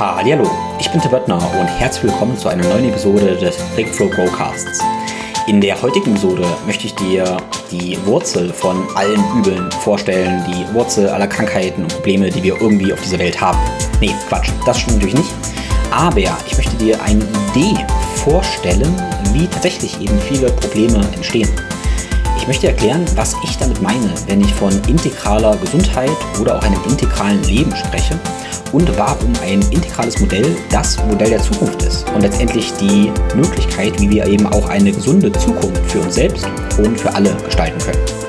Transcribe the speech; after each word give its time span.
Hallo, 0.00 0.48
ich 0.78 0.88
bin 0.92 1.00
Tim 1.00 1.10
Böttner 1.10 1.40
und 1.58 1.66
herzlich 1.66 2.04
willkommen 2.04 2.38
zu 2.38 2.48
einer 2.48 2.62
neuen 2.68 2.88
Episode 2.88 3.34
des 3.34 3.56
Flow 3.96 4.08
Growcasts. 4.08 4.78
In 5.48 5.60
der 5.60 5.82
heutigen 5.82 6.12
Episode 6.12 6.46
möchte 6.66 6.86
ich 6.86 6.94
dir 6.94 7.36
die 7.72 7.98
Wurzel 8.06 8.52
von 8.52 8.86
allen 8.94 9.20
Übeln 9.36 9.68
vorstellen, 9.72 10.44
die 10.46 10.72
Wurzel 10.72 11.08
aller 11.08 11.26
Krankheiten 11.26 11.82
und 11.82 11.92
Probleme, 11.92 12.30
die 12.30 12.44
wir 12.44 12.60
irgendwie 12.60 12.92
auf 12.92 13.00
dieser 13.00 13.18
Welt 13.18 13.40
haben. 13.40 13.58
Nee, 14.00 14.14
Quatsch, 14.28 14.50
das 14.64 14.78
stimmt 14.78 14.98
natürlich 14.98 15.16
nicht. 15.16 15.34
Aber 15.90 16.18
ich 16.18 16.56
möchte 16.56 16.76
dir 16.76 17.02
eine 17.02 17.26
Idee 17.50 17.84
vorstellen, 18.14 18.94
wie 19.32 19.48
tatsächlich 19.48 20.00
eben 20.00 20.16
viele 20.20 20.52
Probleme 20.52 21.00
entstehen. 21.12 21.50
Ich 22.36 22.46
möchte 22.46 22.68
erklären, 22.68 23.04
was 23.16 23.34
ich 23.42 23.58
damit 23.58 23.82
meine, 23.82 24.14
wenn 24.28 24.42
ich 24.42 24.54
von 24.54 24.70
integraler 24.86 25.56
Gesundheit 25.56 26.16
oder 26.40 26.56
auch 26.56 26.62
einem 26.62 26.84
integralen 26.84 27.42
Leben 27.42 27.74
spreche 27.74 28.16
und 28.72 28.96
warum 28.98 29.32
ein 29.42 29.60
integrales 29.70 30.18
Modell 30.20 30.56
das 30.70 30.98
Modell 31.06 31.30
der 31.30 31.42
Zukunft 31.42 31.82
ist 31.82 32.06
und 32.14 32.22
letztendlich 32.22 32.72
die 32.74 33.12
Möglichkeit, 33.34 34.00
wie 34.00 34.10
wir 34.10 34.26
eben 34.26 34.46
auch 34.46 34.68
eine 34.68 34.92
gesunde 34.92 35.32
Zukunft 35.32 35.80
für 35.86 36.00
uns 36.00 36.14
selbst 36.14 36.46
und 36.78 36.98
für 36.98 37.14
alle 37.14 37.34
gestalten 37.44 37.78
können. 37.78 38.28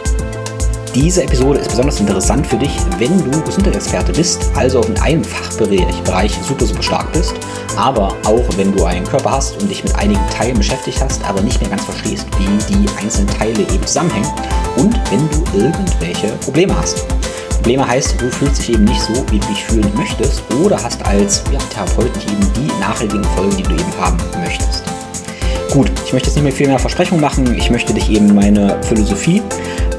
Diese 0.95 1.23
Episode 1.23 1.59
ist 1.59 1.70
besonders 1.70 1.99
interessant 1.99 2.47
für 2.47 2.57
dich, 2.57 2.71
wenn 2.97 3.16
du 3.31 3.41
Gesundheitsexperte 3.44 4.11
bist, 4.11 4.49
also 4.55 4.81
in 4.81 4.97
einem 4.99 5.23
Fachbereich 5.23 6.33
super, 6.41 6.66
super 6.66 6.81
stark 6.81 7.13
bist, 7.13 7.35
aber 7.77 8.16
auch 8.25 8.44
wenn 8.58 8.75
du 8.75 8.83
einen 8.85 9.05
Körper 9.05 9.31
hast 9.31 9.61
und 9.61 9.69
dich 9.69 9.83
mit 9.83 9.95
einigen 9.95 10.21
Teilen 10.35 10.58
beschäftigt 10.58 10.99
hast, 10.99 11.23
aber 11.25 11.41
nicht 11.41 11.61
mehr 11.61 11.69
ganz 11.69 11.85
verstehst, 11.85 12.25
wie 12.39 12.73
die 12.73 12.85
einzelnen 12.99 13.27
Teile 13.27 13.61
eben 13.61 13.85
zusammenhängen 13.85 14.30
und 14.77 14.95
wenn 15.11 15.30
du 15.30 15.59
irgendwelche 15.59 16.27
Probleme 16.41 16.75
hast. 16.75 17.05
Probleme 17.59 17.85
heißt, 17.85 18.21
du 18.21 18.31
fühlst 18.31 18.59
dich 18.61 18.73
eben 18.75 18.85
nicht 18.85 19.01
so, 19.01 19.13
wie 19.31 19.37
du 19.37 19.47
dich 19.47 19.65
fühlen 19.65 19.91
möchtest 19.97 20.41
oder 20.63 20.81
hast 20.81 21.05
als 21.05 21.43
ja, 21.51 21.59
Therapeut 21.59 22.09
eben 22.16 22.53
die 22.55 22.79
nachhaltigen 22.79 23.23
Folgen, 23.35 23.57
die 23.57 23.63
du 23.63 23.73
eben 23.73 23.97
haben 23.99 24.17
möchtest. 24.41 24.83
Gut, 25.73 25.91
ich 26.05 26.13
möchte 26.13 26.29
jetzt 26.29 26.35
nicht 26.35 26.43
mehr 26.43 26.53
viel 26.53 26.67
mehr 26.67 26.79
Versprechungen 26.79 27.21
machen. 27.21 27.53
Ich 27.55 27.69
möchte 27.69 27.93
dich 27.93 28.09
eben 28.09 28.33
meine 28.33 28.81
Philosophie 28.83 29.41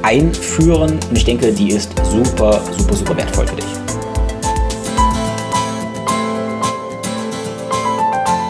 einführen 0.02 0.98
und 1.10 1.16
ich 1.16 1.26
denke, 1.26 1.52
die 1.52 1.68
ist 1.68 1.92
super, 2.02 2.62
super, 2.78 2.96
super 2.96 3.16
wertvoll 3.18 3.46
für 3.46 3.56
dich. 3.56 3.66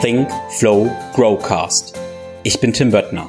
Think, 0.00 0.28
Flow, 0.50 0.88
Growcast. 1.14 1.98
Ich 2.44 2.60
bin 2.60 2.72
Tim 2.72 2.92
Böttner. 2.92 3.28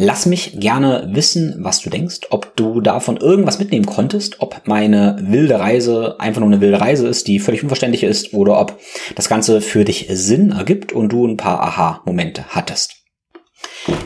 Lass 0.00 0.26
mich 0.26 0.60
gerne 0.60 1.08
wissen, 1.10 1.56
was 1.58 1.80
du 1.80 1.90
denkst, 1.90 2.28
ob 2.30 2.54
du 2.54 2.80
davon 2.80 3.16
irgendwas 3.16 3.58
mitnehmen 3.58 3.84
konntest, 3.84 4.40
ob 4.40 4.62
meine 4.64 5.16
wilde 5.20 5.58
Reise 5.58 6.20
einfach 6.20 6.40
nur 6.40 6.48
eine 6.48 6.60
wilde 6.60 6.80
Reise 6.80 7.08
ist, 7.08 7.26
die 7.26 7.40
völlig 7.40 7.64
unverständlich 7.64 8.04
ist, 8.04 8.32
oder 8.32 8.60
ob 8.60 8.78
das 9.16 9.28
Ganze 9.28 9.60
für 9.60 9.84
dich 9.84 10.06
Sinn 10.08 10.52
ergibt 10.52 10.92
und 10.92 11.08
du 11.08 11.26
ein 11.26 11.36
paar 11.36 11.60
Aha-Momente 11.64 12.44
hattest. 12.50 12.94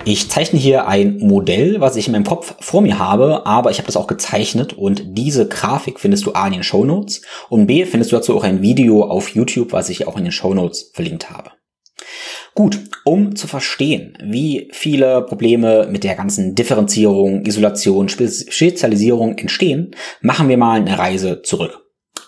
Ich 0.06 0.31
zeichne 0.31 0.58
hier 0.58 0.88
ein 0.88 1.19
Modell, 1.19 1.82
was 1.82 1.97
ich 1.97 2.06
in 2.06 2.12
meinem 2.12 2.25
Kopf 2.25 2.54
vor 2.60 2.81
mir 2.81 2.98
habe, 2.98 3.44
aber 3.44 3.70
ich 3.70 3.76
habe 3.76 3.86
das 3.86 3.98
auch 3.98 4.06
gezeichnet 4.06 4.72
und 4.72 5.02
diese 5.19 5.47
Grafik 5.47 6.00
findest 6.00 6.25
du 6.25 6.32
A 6.32 6.47
in 6.47 6.54
den 6.54 6.62
Show 6.62 6.86
Notes 6.86 7.20
und 7.50 7.66
B 7.66 7.84
findest 7.84 8.12
du 8.12 8.16
dazu 8.16 8.34
auch 8.34 8.44
ein 8.44 8.62
Video 8.62 9.04
auf 9.04 9.28
YouTube, 9.28 9.75
was 9.75 9.91
ich 9.91 10.08
auch 10.08 10.16
in 10.16 10.25
den 10.25 10.32
Show 10.32 10.54
Notes 10.54 10.91
verlinkt 10.94 11.28
habe. 11.28 11.50
Gut, 12.54 12.78
um 13.04 13.34
zu 13.34 13.46
verstehen, 13.46 14.18
wie 14.22 14.68
viele 14.72 15.22
Probleme 15.22 15.88
mit 15.90 16.04
der 16.04 16.14
ganzen 16.14 16.54
Differenzierung, 16.54 17.46
Isolation, 17.46 18.08
Spezialisierung 18.08 19.38
entstehen, 19.38 19.96
machen 20.20 20.48
wir 20.48 20.58
mal 20.58 20.80
eine 20.80 20.98
Reise 20.98 21.42
zurück. 21.42 21.78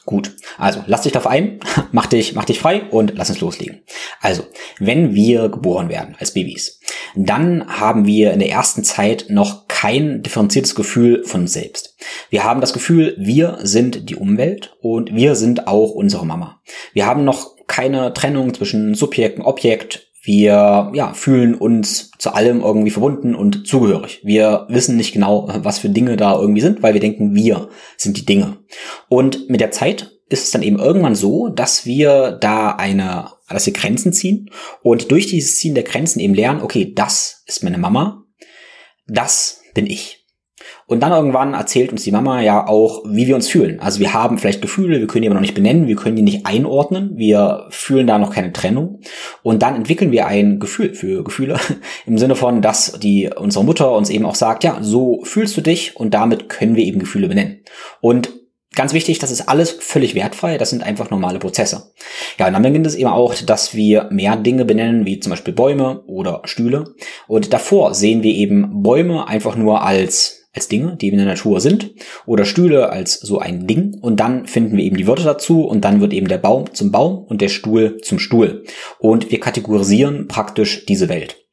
Gut, 0.06 0.32
also 0.58 0.82
lass 0.86 1.02
dich 1.02 1.12
darauf 1.12 1.30
ein, 1.30 1.60
mach 1.92 2.06
dich, 2.06 2.34
mach 2.34 2.44
dich 2.44 2.58
frei 2.58 2.82
und 2.90 3.14
lass 3.16 3.30
uns 3.30 3.40
loslegen. 3.40 3.82
Also, 4.20 4.44
wenn 4.78 5.14
wir 5.14 5.48
geboren 5.48 5.88
werden 5.88 6.14
als 6.18 6.32
Babys, 6.32 6.80
dann 7.16 7.66
haben 7.68 8.06
wir 8.06 8.32
in 8.32 8.40
der 8.40 8.50
ersten 8.50 8.84
Zeit 8.84 9.26
noch 9.28 9.66
kein 9.68 10.22
differenziertes 10.22 10.74
Gefühl 10.74 11.24
von 11.24 11.42
uns 11.42 11.52
selbst. 11.54 11.96
Wir 12.28 12.44
haben 12.44 12.60
das 12.60 12.72
Gefühl, 12.72 13.14
wir 13.18 13.58
sind 13.62 14.10
die 14.10 14.16
Umwelt 14.16 14.76
und 14.80 15.14
wir 15.14 15.36
sind 15.36 15.68
auch 15.68 15.90
unsere 15.90 16.26
Mama. 16.26 16.60
Wir 16.92 17.06
haben 17.06 17.24
noch 17.24 17.54
keine 17.66 18.12
Trennung 18.12 18.52
zwischen 18.52 18.94
Subjekt 18.94 19.38
und 19.38 19.44
Objekt. 19.44 20.10
Wir 20.24 20.90
ja, 20.94 21.12
fühlen 21.12 21.54
uns 21.54 22.10
zu 22.18 22.32
allem 22.32 22.62
irgendwie 22.62 22.90
verbunden 22.90 23.34
und 23.34 23.66
zugehörig. 23.66 24.20
Wir 24.24 24.66
wissen 24.70 24.96
nicht 24.96 25.12
genau, 25.12 25.48
was 25.54 25.78
für 25.78 25.90
Dinge 25.90 26.16
da 26.16 26.40
irgendwie 26.40 26.62
sind, 26.62 26.82
weil 26.82 26.94
wir 26.94 27.00
denken, 27.00 27.34
wir 27.34 27.68
sind 27.98 28.16
die 28.16 28.24
Dinge. 28.24 28.56
Und 29.08 29.50
mit 29.50 29.60
der 29.60 29.70
Zeit 29.70 30.12
ist 30.30 30.44
es 30.44 30.50
dann 30.50 30.62
eben 30.62 30.78
irgendwann 30.78 31.14
so, 31.14 31.48
dass 31.48 31.84
wir 31.84 32.32
da 32.32 32.70
eine, 32.70 33.32
dass 33.48 33.66
wir 33.66 33.74
Grenzen 33.74 34.14
ziehen 34.14 34.50
und 34.82 35.10
durch 35.10 35.26
dieses 35.26 35.58
Ziehen 35.58 35.74
der 35.74 35.84
Grenzen 35.84 36.20
eben 36.20 36.34
lernen, 36.34 36.62
okay, 36.62 36.92
das 36.94 37.42
ist 37.46 37.62
meine 37.62 37.78
Mama, 37.78 38.24
das 39.06 39.60
bin 39.74 39.86
ich. 39.86 40.23
Und 40.86 41.02
dann 41.02 41.12
irgendwann 41.12 41.54
erzählt 41.54 41.92
uns 41.92 42.04
die 42.04 42.12
Mama 42.12 42.42
ja 42.42 42.66
auch, 42.66 43.02
wie 43.06 43.26
wir 43.26 43.34
uns 43.34 43.48
fühlen. 43.48 43.80
Also 43.80 44.00
wir 44.00 44.12
haben 44.12 44.38
vielleicht 44.38 44.62
Gefühle, 44.62 45.00
wir 45.00 45.06
können 45.06 45.22
die 45.22 45.28
aber 45.28 45.34
noch 45.34 45.40
nicht 45.40 45.54
benennen, 45.54 45.88
wir 45.88 45.96
können 45.96 46.16
die 46.16 46.22
nicht 46.22 46.46
einordnen, 46.46 47.16
wir 47.16 47.66
fühlen 47.70 48.06
da 48.06 48.18
noch 48.18 48.32
keine 48.32 48.52
Trennung. 48.52 49.00
Und 49.42 49.62
dann 49.62 49.76
entwickeln 49.76 50.12
wir 50.12 50.26
ein 50.26 50.60
Gefühl 50.60 50.94
für 50.94 51.24
Gefühle 51.24 51.58
im 52.06 52.18
Sinne 52.18 52.36
von, 52.36 52.62
dass 52.62 52.98
die 53.00 53.30
unsere 53.34 53.64
Mutter 53.64 53.92
uns 53.92 54.10
eben 54.10 54.26
auch 54.26 54.34
sagt, 54.34 54.64
ja, 54.64 54.78
so 54.80 55.20
fühlst 55.24 55.56
du 55.56 55.60
dich 55.60 55.96
und 55.96 56.12
damit 56.12 56.48
können 56.48 56.76
wir 56.76 56.84
eben 56.84 57.00
Gefühle 57.00 57.28
benennen. 57.28 57.60
Und 58.00 58.30
Ganz 58.74 58.92
wichtig, 58.92 59.20
das 59.20 59.30
ist 59.30 59.48
alles 59.48 59.70
völlig 59.70 60.16
wertfrei, 60.16 60.58
das 60.58 60.70
sind 60.70 60.82
einfach 60.82 61.08
normale 61.08 61.38
Prozesse. 61.38 61.92
Ja, 62.38 62.48
und 62.48 62.54
dann 62.54 62.62
beginnt 62.62 62.86
es 62.86 62.96
eben 62.96 63.08
auch, 63.08 63.34
dass 63.34 63.74
wir 63.74 64.08
mehr 64.10 64.34
Dinge 64.36 64.64
benennen, 64.64 65.06
wie 65.06 65.20
zum 65.20 65.30
Beispiel 65.30 65.54
Bäume 65.54 66.02
oder 66.06 66.42
Stühle. 66.44 66.94
Und 67.28 67.52
davor 67.52 67.94
sehen 67.94 68.24
wir 68.24 68.32
eben 68.34 68.82
Bäume 68.82 69.28
einfach 69.28 69.54
nur 69.54 69.82
als 69.82 70.43
als 70.54 70.68
Dinge, 70.68 70.96
die 70.96 71.08
in 71.08 71.16
der 71.16 71.26
Natur 71.26 71.60
sind, 71.60 71.90
oder 72.26 72.44
Stühle 72.44 72.90
als 72.90 73.14
so 73.14 73.38
ein 73.38 73.66
Ding. 73.66 73.98
Und 74.00 74.20
dann 74.20 74.46
finden 74.46 74.76
wir 74.76 74.84
eben 74.84 74.96
die 74.96 75.06
Wörter 75.06 75.24
dazu 75.24 75.64
und 75.64 75.84
dann 75.84 76.00
wird 76.00 76.12
eben 76.12 76.28
der 76.28 76.38
Baum 76.38 76.72
zum 76.72 76.92
Baum 76.92 77.24
und 77.24 77.40
der 77.40 77.48
Stuhl 77.48 77.98
zum 78.02 78.18
Stuhl. 78.18 78.64
Und 78.98 79.30
wir 79.30 79.40
kategorisieren 79.40 80.28
praktisch 80.28 80.86
diese 80.86 81.08
Welt. 81.08 81.44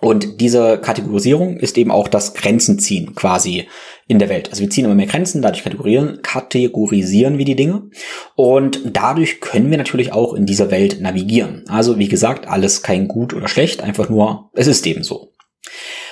Und 0.00 0.40
diese 0.40 0.78
Kategorisierung 0.78 1.56
ist 1.56 1.78
eben 1.78 1.90
auch 1.90 2.08
das 2.08 2.34
Grenzenziehen 2.34 3.14
quasi 3.14 3.68
in 4.06 4.18
der 4.18 4.28
Welt. 4.28 4.50
Also 4.50 4.60
wir 4.60 4.68
ziehen 4.68 4.84
immer 4.84 4.94
mehr 4.94 5.06
Grenzen, 5.06 5.40
dadurch 5.40 5.64
kategorisieren, 5.64 6.20
kategorisieren 6.20 7.38
wir 7.38 7.46
die 7.46 7.56
Dinge. 7.56 7.88
Und 8.34 8.82
dadurch 8.84 9.40
können 9.40 9.70
wir 9.70 9.78
natürlich 9.78 10.12
auch 10.12 10.34
in 10.34 10.44
dieser 10.44 10.70
Welt 10.70 11.00
navigieren. 11.00 11.64
Also 11.68 11.98
wie 11.98 12.08
gesagt, 12.08 12.46
alles 12.46 12.82
kein 12.82 13.08
gut 13.08 13.32
oder 13.32 13.48
schlecht, 13.48 13.82
einfach 13.82 14.10
nur, 14.10 14.50
es 14.52 14.66
ist 14.66 14.86
eben 14.86 15.04
so. 15.04 15.32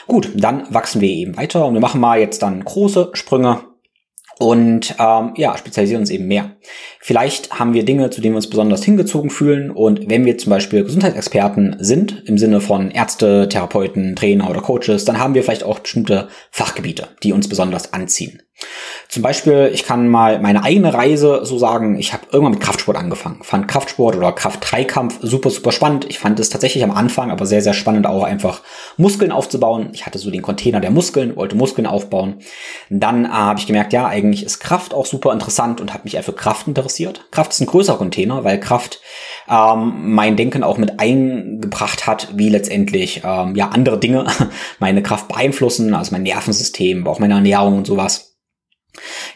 Gut, 0.07 0.31
dann 0.35 0.67
wachsen 0.71 1.01
wir 1.01 1.09
eben 1.09 1.37
weiter 1.37 1.67
und 1.67 1.75
wir 1.75 1.81
machen 1.81 2.01
mal 2.01 2.19
jetzt 2.19 2.43
dann 2.43 2.65
große 2.65 3.11
Sprünge 3.13 3.61
und 4.39 4.97
ähm, 4.99 5.35
ja, 5.37 5.57
spezialisieren 5.57 6.01
uns 6.01 6.11
eben 6.11 6.27
mehr. 6.27 6.57
Vielleicht 7.01 7.59
haben 7.59 7.75
wir 7.75 7.85
Dinge, 7.85 8.11
zu 8.11 8.21
denen 8.21 8.35
wir 8.35 8.39
uns 8.39 8.51
besonders 8.51 8.83
hingezogen 8.83 9.31
fühlen 9.31 9.71
und 9.71 10.09
wenn 10.11 10.25
wir 10.25 10.39
zum 10.39 10.51
Beispiel 10.51 10.83
Gesundheitsexperten 10.83 11.77
sind, 11.79 12.25
im 12.27 12.39
Sinne 12.39 12.61
von 12.61 12.91
Ärzte, 12.91 13.49
Therapeuten, 13.49 14.17
Trainer 14.17 14.51
oder 14.51 14.61
Coaches, 14.61 15.05
dann 15.05 15.21
haben 15.21 15.35
wir 15.35 15.43
vielleicht 15.45 15.65
auch 15.65 15.79
bestimmte 15.79 16.29
Fachgebiete, 16.51 17.09
die 17.23 17.33
uns 17.33 17.49
besonders 17.49 17.93
anziehen. 17.93 18.43
Zum 19.13 19.23
Beispiel, 19.23 19.71
ich 19.75 19.85
kann 19.85 20.09
mal 20.09 20.39
meine 20.39 20.65
eigene 20.65 20.95
Reise 20.95 21.41
so 21.45 21.59
sagen, 21.59 21.99
ich 21.99 22.15
habe 22.15 22.23
irgendwann 22.33 22.53
mit 22.53 22.63
Kraftsport 22.63 22.97
angefangen. 22.97 23.41
Fand 23.43 23.69
Kraftsport 23.69 24.17
oder 24.17 24.33
Kraft-Dreikampf 24.33 25.19
super, 25.21 25.51
super 25.51 25.71
spannend. 25.71 26.07
Ich 26.09 26.19
fand 26.19 26.41
es 26.41 26.49
tatsächlich 26.49 26.83
am 26.83 26.91
Anfang 26.91 27.31
aber 27.31 27.45
sehr, 27.45 27.61
sehr 27.61 27.75
spannend, 27.75 28.07
auch 28.07 28.23
einfach 28.23 28.63
Muskeln 28.97 29.31
aufzubauen. 29.31 29.91
Ich 29.93 30.07
hatte 30.07 30.19
so 30.19 30.31
den 30.31 30.41
Container 30.41 30.81
der 30.81 30.91
Muskeln, 30.91 31.37
wollte 31.37 31.57
Muskeln 31.57 31.87
aufbauen. 31.87 32.37
Dann 32.89 33.27
äh, 33.27 33.29
habe 33.29 33.59
ich 33.61 33.67
gemerkt, 33.67 33.93
ja, 33.93 34.07
eigentlich 34.07 34.47
ist 34.47 34.61
Kraft 34.61 34.95
auch 34.95 35.05
super 35.05 35.35
interessant 35.35 35.83
und 35.83 35.93
habe 35.93 36.05
mich 36.05 36.15
eher 36.15 36.23
für 36.23 36.33
Kraft 36.33 36.67
interessiert. 36.67 37.27
Kraft 37.33 37.53
ist 37.53 37.61
ein 37.61 37.67
größer 37.67 37.97
Container, 37.97 38.45
weil 38.45 38.61
Kraft 38.61 39.03
ähm, 39.47 40.15
mein 40.15 40.37
Denken 40.37 40.65
auch 40.65 40.79
mit 40.79 41.01
eingebracht 41.01 42.07
hat, 42.07 42.29
wie 42.35 42.49
letztendlich 42.49 43.21
ähm, 43.27 43.57
ja 43.57 43.69
andere 43.69 43.99
Dinge 43.99 44.27
meine 44.79 45.03
Kraft 45.03 45.29
beeinflussen, 45.29 45.95
also 45.95 46.13
mein 46.13 46.23
Nervensystem, 46.23 47.07
auch 47.07 47.19
meine 47.19 47.35
Ernährung 47.35 47.77
und 47.77 47.87
sowas. 47.87 48.32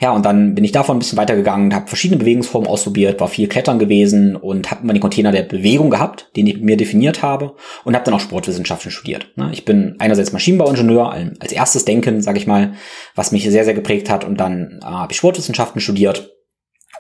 Ja, 0.01 0.13
und 0.13 0.27
dann 0.27 0.55
bin 0.55 0.65
ich 0.65 0.73
davon 0.73 0.97
ein 0.97 0.99
bisschen 0.99 1.17
weitergegangen, 1.17 1.75
habe 1.75 1.89
verschiedene 1.89 2.19
Bewegungsformen 2.19 2.69
ausprobiert, 2.69 3.21
war 3.21 3.29
viel 3.29 3.49
Klettern 3.49 3.79
gewesen 3.79 4.37
und 4.37 4.71
habe 4.71 4.83
immer 4.83 4.93
den 4.93 5.01
Container 5.01 5.33
der 5.33 5.43
Bewegung 5.43 5.89
gehabt, 5.89 6.31
den 6.37 6.47
ich 6.47 6.61
mir 6.61 6.77
definiert 6.77 7.23
habe 7.23 7.55
und 7.85 7.95
habe 7.95 8.05
dann 8.05 8.15
auch 8.15 8.21
Sportwissenschaften 8.21 8.91
studiert. 8.91 9.29
Ne? 9.37 9.51
Ich 9.53 9.65
bin 9.65 9.97
einerseits 9.99 10.33
Maschinenbauingenieur, 10.33 11.11
als 11.41 11.53
erstes 11.53 11.87
Denken, 11.87 12.21
sage 12.21 12.39
ich 12.39 12.47
mal, 12.47 12.75
was 13.15 13.33
mich 13.33 13.49
sehr, 13.49 13.65
sehr 13.65 13.75
geprägt 13.75 14.11
hat 14.11 14.25
und 14.25 14.39
dann 14.39 14.81
äh, 14.83 14.85
habe 14.85 15.13
ich 15.13 15.19
Sportwissenschaften 15.19 15.81
studiert 15.81 16.36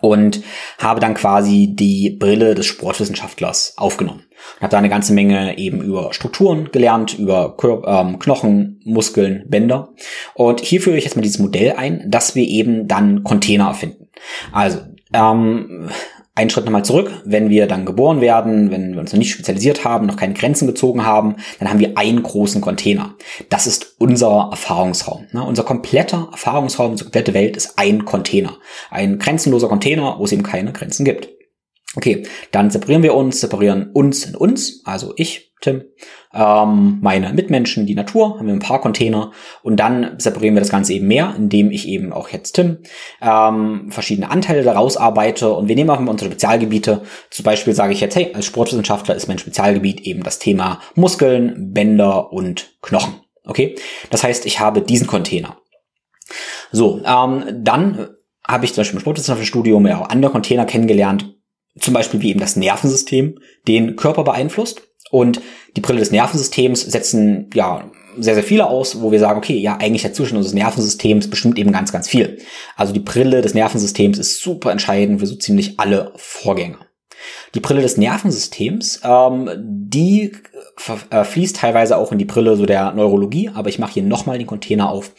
und 0.00 0.42
habe 0.78 1.00
dann 1.00 1.14
quasi 1.14 1.74
die 1.74 2.10
Brille 2.10 2.54
des 2.54 2.66
Sportwissenschaftlers 2.66 3.74
aufgenommen. 3.76 4.22
Und 4.56 4.62
habe 4.62 4.70
da 4.70 4.78
eine 4.78 4.88
ganze 4.88 5.12
Menge 5.12 5.58
eben 5.58 5.80
über 5.80 6.12
Strukturen 6.12 6.70
gelernt, 6.70 7.18
über 7.18 7.56
ähm, 7.86 8.18
Knochen, 8.18 8.80
Muskeln, 8.84 9.44
Bänder. 9.48 9.90
Und 10.34 10.60
hier 10.60 10.80
führe 10.80 10.96
ich 10.96 11.04
jetzt 11.04 11.16
mal 11.16 11.22
dieses 11.22 11.38
Modell 11.38 11.74
ein, 11.76 12.04
dass 12.06 12.34
wir 12.34 12.46
eben 12.46 12.86
dann 12.86 13.24
Container 13.24 13.68
erfinden. 13.68 14.08
Also, 14.52 14.80
ähm, 15.12 15.90
einen 16.36 16.50
Schritt 16.50 16.66
nochmal 16.66 16.84
zurück, 16.84 17.10
wenn 17.24 17.48
wir 17.48 17.66
dann 17.66 17.86
geboren 17.86 18.20
werden, 18.20 18.70
wenn 18.70 18.92
wir 18.92 19.00
uns 19.00 19.12
noch 19.12 19.18
nicht 19.18 19.32
spezialisiert 19.32 19.84
haben, 19.84 20.06
noch 20.06 20.16
keine 20.16 20.34
Grenzen 20.34 20.66
gezogen 20.66 21.04
haben, 21.04 21.36
dann 21.58 21.70
haben 21.70 21.80
wir 21.80 21.96
einen 21.96 22.22
großen 22.22 22.60
Container. 22.60 23.14
Das 23.48 23.66
ist 23.66 23.94
unser 23.98 24.48
Erfahrungsraum. 24.50 25.26
Ne? 25.32 25.42
Unser 25.42 25.64
kompletter 25.64 26.28
Erfahrungsraum, 26.30 26.92
unsere 26.92 27.08
komplette 27.08 27.32
Welt 27.32 27.56
ist 27.56 27.78
ein 27.78 28.04
Container. 28.04 28.58
Ein 28.90 29.18
grenzenloser 29.18 29.68
Container, 29.68 30.16
wo 30.18 30.24
es 30.24 30.32
eben 30.32 30.42
keine 30.42 30.72
Grenzen 30.72 31.06
gibt. 31.06 31.35
Okay, 31.96 32.26
dann 32.52 32.70
separieren 32.70 33.02
wir 33.02 33.14
uns, 33.14 33.40
separieren 33.40 33.90
uns 33.92 34.26
in 34.26 34.36
uns, 34.36 34.82
also 34.84 35.14
ich, 35.16 35.54
Tim, 35.62 35.84
ähm, 36.34 36.98
meine 37.00 37.32
Mitmenschen, 37.32 37.86
die 37.86 37.94
Natur, 37.94 38.38
haben 38.38 38.46
wir 38.46 38.52
ein 38.52 38.58
paar 38.58 38.82
Container 38.82 39.32
und 39.62 39.78
dann 39.78 40.16
separieren 40.18 40.54
wir 40.54 40.60
das 40.60 40.68
Ganze 40.68 40.92
eben 40.92 41.06
mehr, 41.06 41.34
indem 41.38 41.70
ich 41.70 41.88
eben 41.88 42.12
auch 42.12 42.28
jetzt 42.28 42.52
Tim 42.52 42.78
ähm, 43.22 43.90
verschiedene 43.90 44.30
Anteile 44.30 44.62
daraus 44.62 44.98
arbeite 44.98 45.50
und 45.54 45.68
wir 45.68 45.74
nehmen 45.74 45.88
auch 45.88 45.98
immer 45.98 46.10
unsere 46.10 46.30
Spezialgebiete. 46.30 47.02
Zum 47.30 47.44
Beispiel 47.44 47.72
sage 47.72 47.94
ich 47.94 48.00
jetzt, 48.00 48.14
hey, 48.14 48.32
als 48.34 48.44
Sportwissenschaftler 48.44 49.14
ist 49.14 49.28
mein 49.28 49.38
Spezialgebiet 49.38 50.02
eben 50.02 50.22
das 50.22 50.38
Thema 50.38 50.80
Muskeln, 50.94 51.72
Bänder 51.72 52.30
und 52.30 52.76
Knochen. 52.82 53.14
Okay, 53.46 53.76
das 54.10 54.22
heißt, 54.22 54.44
ich 54.44 54.60
habe 54.60 54.82
diesen 54.82 55.06
Container. 55.06 55.56
So, 56.72 57.00
ähm, 57.06 57.44
dann 57.54 58.08
habe 58.46 58.64
ich 58.64 58.74
zum 58.74 58.82
Beispiel 58.82 58.96
im 58.96 59.00
Sportwissenschaftsstudium 59.00 59.86
ja 59.86 60.00
auch 60.00 60.10
andere 60.10 60.32
Container 60.32 60.66
kennengelernt, 60.66 61.35
zum 61.80 61.94
Beispiel 61.94 62.20
wie 62.20 62.30
eben 62.30 62.40
das 62.40 62.56
Nervensystem 62.56 63.38
den 63.68 63.96
Körper 63.96 64.24
beeinflusst. 64.24 64.82
Und 65.10 65.40
die 65.76 65.80
Brille 65.80 66.00
des 66.00 66.10
Nervensystems 66.10 66.80
setzen 66.82 67.50
ja 67.54 67.90
sehr, 68.18 68.34
sehr 68.34 68.42
viele 68.42 68.66
aus, 68.66 69.00
wo 69.02 69.12
wir 69.12 69.18
sagen, 69.18 69.38
okay, 69.38 69.58
ja, 69.58 69.76
eigentlich 69.76 70.02
der 70.02 70.12
Zustand 70.12 70.38
unseres 70.38 70.54
Nervensystems 70.54 71.28
bestimmt 71.28 71.58
eben 71.58 71.72
ganz, 71.72 71.92
ganz 71.92 72.08
viel. 72.08 72.38
Also 72.76 72.92
die 72.92 73.00
Brille 73.00 73.42
des 73.42 73.54
Nervensystems 73.54 74.18
ist 74.18 74.40
super 74.40 74.72
entscheidend 74.72 75.20
für 75.20 75.26
so 75.26 75.36
ziemlich 75.36 75.78
alle 75.78 76.12
Vorgänge. 76.16 76.78
Die 77.54 77.60
Brille 77.60 77.82
des 77.82 77.96
Nervensystems, 77.96 79.00
ähm, 79.04 79.50
die 79.56 80.32
äh, 81.10 81.24
fließt 81.24 81.56
teilweise 81.56 81.96
auch 81.96 82.12
in 82.12 82.18
die 82.18 82.24
Brille 82.24 82.56
so 82.56 82.66
der 82.66 82.92
Neurologie, 82.92 83.50
aber 83.54 83.68
ich 83.68 83.78
mache 83.78 83.94
hier 83.94 84.02
nochmal 84.02 84.38
den 84.38 84.46
Container 84.46 84.90
auf, 84.90 85.12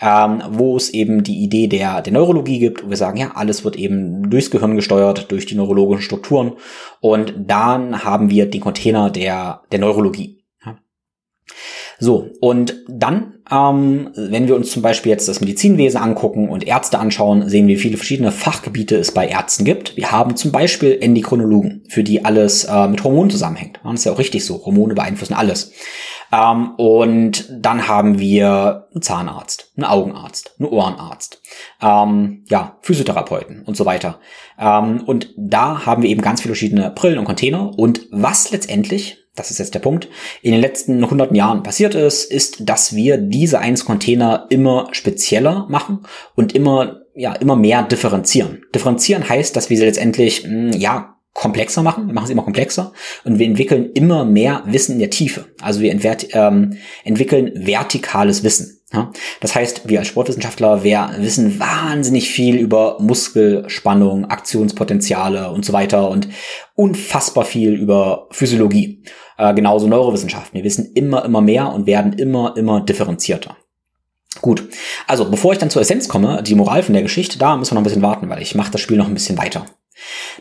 ähm, 0.00 0.42
wo 0.50 0.76
es 0.76 0.90
eben 0.90 1.22
die 1.22 1.42
Idee 1.42 1.66
der, 1.66 2.02
der 2.02 2.12
Neurologie 2.12 2.58
gibt, 2.58 2.84
wo 2.84 2.90
wir 2.90 2.96
sagen, 2.96 3.18
ja, 3.18 3.32
alles 3.34 3.64
wird 3.64 3.76
eben 3.76 4.30
durchs 4.30 4.50
Gehirn 4.50 4.76
gesteuert, 4.76 5.30
durch 5.30 5.46
die 5.46 5.54
neurologischen 5.54 6.02
Strukturen 6.02 6.54
und 7.00 7.34
dann 7.36 8.04
haben 8.04 8.30
wir 8.30 8.46
den 8.46 8.60
Container 8.60 9.10
der, 9.10 9.62
der 9.70 9.78
Neurologie. 9.78 10.42
So, 12.02 12.30
und 12.40 12.82
dann, 12.88 13.34
ähm, 13.48 14.10
wenn 14.16 14.48
wir 14.48 14.56
uns 14.56 14.72
zum 14.72 14.82
Beispiel 14.82 15.10
jetzt 15.10 15.28
das 15.28 15.40
Medizinwesen 15.40 16.00
angucken 16.00 16.48
und 16.48 16.66
Ärzte 16.66 16.98
anschauen, 16.98 17.48
sehen 17.48 17.68
wir, 17.68 17.76
wie 17.76 17.80
viele 17.80 17.96
verschiedene 17.96 18.32
Fachgebiete 18.32 18.96
es 18.96 19.12
bei 19.12 19.28
Ärzten 19.28 19.64
gibt. 19.64 19.96
Wir 19.96 20.10
haben 20.10 20.34
zum 20.34 20.50
Beispiel 20.50 20.98
Endokrinologen, 21.00 21.84
für 21.88 22.02
die 22.02 22.24
alles 22.24 22.64
äh, 22.64 22.88
mit 22.88 23.04
Hormonen 23.04 23.30
zusammenhängt. 23.30 23.78
Das 23.84 23.94
ist 23.94 24.04
ja 24.04 24.10
auch 24.10 24.18
richtig 24.18 24.44
so. 24.44 24.66
Hormone 24.66 24.94
beeinflussen 24.94 25.34
alles. 25.34 25.70
Ähm, 26.32 26.72
und 26.76 27.48
dann 27.52 27.86
haben 27.86 28.18
wir 28.18 28.88
einen 28.92 29.02
Zahnarzt, 29.02 29.70
einen 29.76 29.84
Augenarzt, 29.84 30.56
einen 30.58 30.70
Ohrenarzt, 30.70 31.40
ähm, 31.80 32.42
ja, 32.48 32.78
Physiotherapeuten 32.80 33.62
und 33.62 33.76
so 33.76 33.86
weiter. 33.86 34.18
Ähm, 34.58 35.04
und 35.06 35.32
da 35.36 35.86
haben 35.86 36.02
wir 36.02 36.10
eben 36.10 36.20
ganz 36.20 36.40
viele 36.40 36.54
verschiedene 36.54 36.90
Brillen 36.90 37.18
und 37.18 37.26
Container. 37.26 37.78
Und 37.78 38.08
was 38.10 38.50
letztendlich 38.50 39.21
das 39.34 39.50
ist 39.50 39.58
jetzt 39.58 39.74
der 39.74 39.80
Punkt, 39.80 40.08
in 40.42 40.52
den 40.52 40.60
letzten 40.60 41.08
hunderten 41.08 41.36
Jahren 41.36 41.62
passiert 41.62 41.94
ist, 41.94 42.30
ist, 42.30 42.68
dass 42.68 42.94
wir 42.94 43.16
diese 43.16 43.58
1 43.58 43.84
Container 43.84 44.46
immer 44.50 44.88
spezieller 44.92 45.66
machen 45.70 46.00
und 46.34 46.54
immer, 46.54 47.02
ja, 47.14 47.32
immer 47.34 47.56
mehr 47.56 47.82
differenzieren. 47.82 48.62
Differenzieren 48.74 49.28
heißt, 49.28 49.56
dass 49.56 49.70
wir 49.70 49.76
sie 49.76 49.84
letztendlich, 49.84 50.44
hm, 50.44 50.72
ja, 50.72 51.16
komplexer 51.34 51.82
machen, 51.82 52.08
wir 52.08 52.14
machen 52.14 52.26
sie 52.26 52.34
immer 52.34 52.42
komplexer 52.42 52.92
und 53.24 53.38
wir 53.38 53.46
entwickeln 53.46 53.90
immer 53.94 54.26
mehr 54.26 54.64
Wissen 54.66 54.92
in 54.92 54.98
der 54.98 55.08
Tiefe. 55.08 55.46
Also 55.62 55.80
wir 55.80 55.90
ähm, 56.32 56.76
entwickeln 57.04 57.52
vertikales 57.54 58.44
Wissen. 58.44 58.81
Das 59.40 59.54
heißt, 59.54 59.88
wir 59.88 59.98
als 60.00 60.08
Sportwissenschaftler, 60.08 60.84
wir 60.84 61.10
wissen 61.18 61.58
wahnsinnig 61.58 62.30
viel 62.30 62.56
über 62.56 62.98
Muskelspannung, 63.00 64.26
Aktionspotenziale 64.26 65.50
und 65.50 65.64
so 65.64 65.72
weiter 65.72 66.10
und 66.10 66.28
unfassbar 66.74 67.44
viel 67.44 67.72
über 67.72 68.28
Physiologie. 68.30 69.02
Äh, 69.38 69.54
genauso 69.54 69.88
Neurowissenschaften. 69.88 70.56
Wir 70.56 70.64
wissen 70.64 70.92
immer, 70.94 71.24
immer 71.24 71.40
mehr 71.40 71.72
und 71.72 71.86
werden 71.86 72.12
immer, 72.12 72.54
immer 72.56 72.80
differenzierter. 72.80 73.56
Gut, 74.40 74.68
also 75.06 75.30
bevor 75.30 75.52
ich 75.52 75.58
dann 75.58 75.70
zur 75.70 75.82
Essenz 75.82 76.08
komme, 76.08 76.42
die 76.42 76.54
Moral 76.54 76.82
von 76.82 76.94
der 76.94 77.02
Geschichte, 77.02 77.38
da 77.38 77.56
müssen 77.56 77.72
wir 77.72 77.74
noch 77.74 77.82
ein 77.82 77.84
bisschen 77.84 78.02
warten, 78.02 78.28
weil 78.30 78.42
ich 78.42 78.54
mache 78.54 78.72
das 78.72 78.80
Spiel 78.80 78.96
noch 78.96 79.06
ein 79.06 79.14
bisschen 79.14 79.38
weiter. 79.38 79.66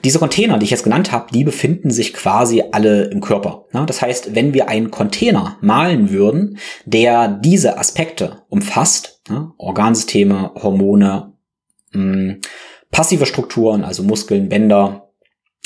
Diese 0.03 0.19
Container, 0.19 0.57
die 0.57 0.65
ich 0.65 0.71
jetzt 0.71 0.83
genannt 0.83 1.11
habe, 1.11 1.31
die 1.33 1.43
befinden 1.43 1.91
sich 1.91 2.13
quasi 2.13 2.63
alle 2.71 3.05
im 3.05 3.21
Körper. 3.21 3.65
Das 3.71 4.01
heißt, 4.01 4.35
wenn 4.35 4.53
wir 4.53 4.69
einen 4.69 4.91
Container 4.91 5.57
malen 5.61 6.11
würden, 6.11 6.57
der 6.85 7.27
diese 7.27 7.77
Aspekte 7.77 8.43
umfasst, 8.49 9.21
Organsysteme, 9.57 10.51
Hormone, 10.55 11.33
hm, 11.91 12.41
passive 12.91 13.25
Strukturen, 13.25 13.83
also 13.83 14.03
Muskeln, 14.03 14.49
Bänder, 14.49 15.09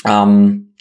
ähm, 0.04 0.74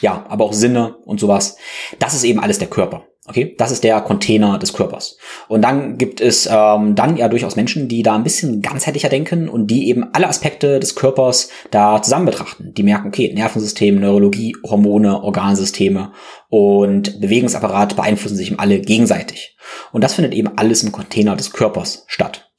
ja, 0.00 0.26
aber 0.28 0.44
auch 0.44 0.52
Sinne 0.52 0.96
und 1.04 1.20
sowas, 1.20 1.56
das 1.98 2.14
ist 2.14 2.24
eben 2.24 2.40
alles 2.40 2.58
der 2.58 2.68
Körper. 2.68 3.06
Okay, 3.26 3.54
das 3.56 3.70
ist 3.70 3.84
der 3.84 4.02
Container 4.02 4.58
des 4.58 4.74
Körpers. 4.74 5.16
Und 5.48 5.62
dann 5.62 5.96
gibt 5.96 6.20
es 6.20 6.46
ähm, 6.50 6.94
dann 6.94 7.16
ja 7.16 7.28
durchaus 7.28 7.56
Menschen, 7.56 7.88
die 7.88 8.02
da 8.02 8.14
ein 8.14 8.22
bisschen 8.22 8.60
ganzheitlicher 8.60 9.08
denken 9.08 9.48
und 9.48 9.68
die 9.68 9.88
eben 9.88 10.12
alle 10.12 10.28
Aspekte 10.28 10.78
des 10.78 10.94
Körpers 10.94 11.48
da 11.70 12.02
zusammen 12.02 12.26
betrachten. 12.26 12.74
Die 12.74 12.82
merken, 12.82 13.08
okay, 13.08 13.32
Nervensystem, 13.32 13.98
Neurologie, 13.98 14.54
Hormone, 14.62 15.22
Organsysteme 15.22 16.12
und 16.50 17.18
Bewegungsapparat 17.22 17.96
beeinflussen 17.96 18.36
sich 18.36 18.48
eben 18.48 18.58
alle 18.58 18.80
gegenseitig. 18.80 19.56
Und 19.92 20.04
das 20.04 20.12
findet 20.12 20.34
eben 20.34 20.58
alles 20.58 20.82
im 20.82 20.92
Container 20.92 21.34
des 21.34 21.50
Körpers 21.50 22.04
statt. 22.06 22.50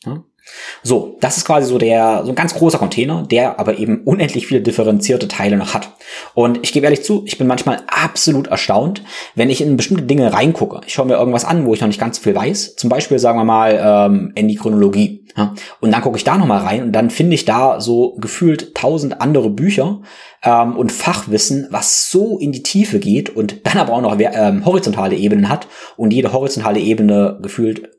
So, 0.84 1.18
das 1.20 1.38
ist 1.38 1.46
quasi 1.46 1.68
so 1.68 1.78
der, 1.78 2.22
so 2.24 2.32
ein 2.32 2.36
ganz 2.36 2.54
großer 2.54 2.78
Container, 2.78 3.24
der 3.24 3.60
aber 3.60 3.78
eben 3.80 4.02
unendlich 4.04 4.48
viele 4.48 4.62
differenzierte 4.62 5.28
Teile 5.28 5.58
noch 5.58 5.74
hat. 5.74 5.90
Und 6.34 6.60
ich 6.64 6.74
gebe 6.74 6.86
ehrlich 6.86 7.04
zu, 7.04 7.24
ich 7.26 7.38
bin 7.38 7.48
manchmal 7.48 7.82
absolut 7.88 8.48
erstaunt, 8.48 9.04
wenn 9.34 9.50
ich 9.50 9.62
in 9.62 9.78
bestimmte 9.78 10.04
Dinge 10.04 10.34
reingucke. 10.34 10.82
Ich 10.86 10.94
schaue 10.94 11.08
mir 11.08 11.16
irgendwas 11.16 11.46
an, 11.46 11.66
wo 11.66 11.74
ich 11.74 11.82
noch 11.82 11.88
nicht 11.88 12.00
ganz 12.00 12.18
so 12.18 12.24
viel 12.24 12.36
weiß. 12.36 12.76
Zum 12.76 12.90
Beispiel, 12.90 13.20
sagen 13.20 13.40
wir 13.40 13.46
mal, 13.46 13.80
ähm, 13.82 14.32
Endokrinologie. 14.36 15.26
Ja? 15.36 15.54
Und 15.82 15.92
dann 15.92 16.02
gucke 16.02 16.18
ich 16.18 16.24
da 16.24 16.38
nochmal 16.38 16.62
rein 16.62 16.84
und 16.84 16.92
dann 16.92 17.10
finde 17.10 17.36
ich 17.36 17.46
da 17.46 17.82
so 17.82 18.16
gefühlt 18.20 18.76
tausend 18.76 19.22
andere 19.22 19.50
Bücher 19.50 20.02
ähm, 20.44 20.78
und 20.78 20.92
Fachwissen, 20.92 21.68
was 21.72 22.10
so 22.10 22.38
in 22.38 22.52
die 22.52 22.64
Tiefe 22.64 23.00
geht 23.00 23.36
und 23.36 23.66
dann 23.66 23.78
aber 23.78 23.94
auch 23.94 24.02
noch 24.02 24.16
ähm, 24.20 24.66
horizontale 24.66 25.16
Ebenen 25.16 25.50
hat 25.50 25.68
und 25.98 26.14
jede 26.14 26.32
horizontale 26.32 26.80
Ebene 26.80 27.40
gefühlt 27.42 27.95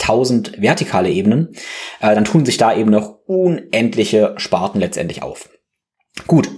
tausend 0.00 0.60
vertikale 0.60 1.10
Ebenen, 1.10 1.54
äh, 2.00 2.14
dann 2.14 2.24
tun 2.24 2.44
sich 2.44 2.56
da 2.56 2.74
eben 2.74 2.90
noch 2.90 3.18
unendliche 3.26 4.34
Sparten 4.36 4.80
letztendlich 4.80 5.22
auf. 5.22 5.48
Gut, 6.26 6.50